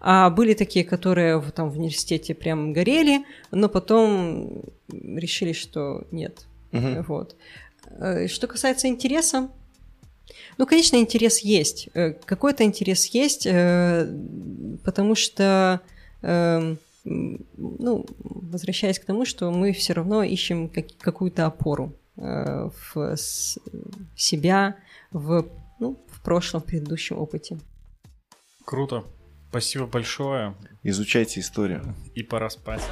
[0.00, 6.46] А были такие, которые там в университете прям горели, но потом решили, что нет.
[6.72, 7.04] Угу.
[7.08, 7.36] Вот.
[7.98, 9.48] Э, что касается интереса,
[10.58, 11.88] ну, конечно, интерес есть.
[11.94, 14.06] Э, какой-то интерес есть, э,
[14.84, 15.80] потому что,
[16.22, 23.16] эм, ну, возвращаясь к тому, что мы все равно ищем какую-то опору в
[24.16, 24.76] себя,
[25.10, 25.46] в,
[25.80, 27.58] ну, в прошлом, в предыдущем опыте.
[28.64, 29.04] Круто.
[29.50, 30.54] Спасибо большое.
[30.82, 31.94] Изучайте историю.
[32.14, 32.82] И пора спать.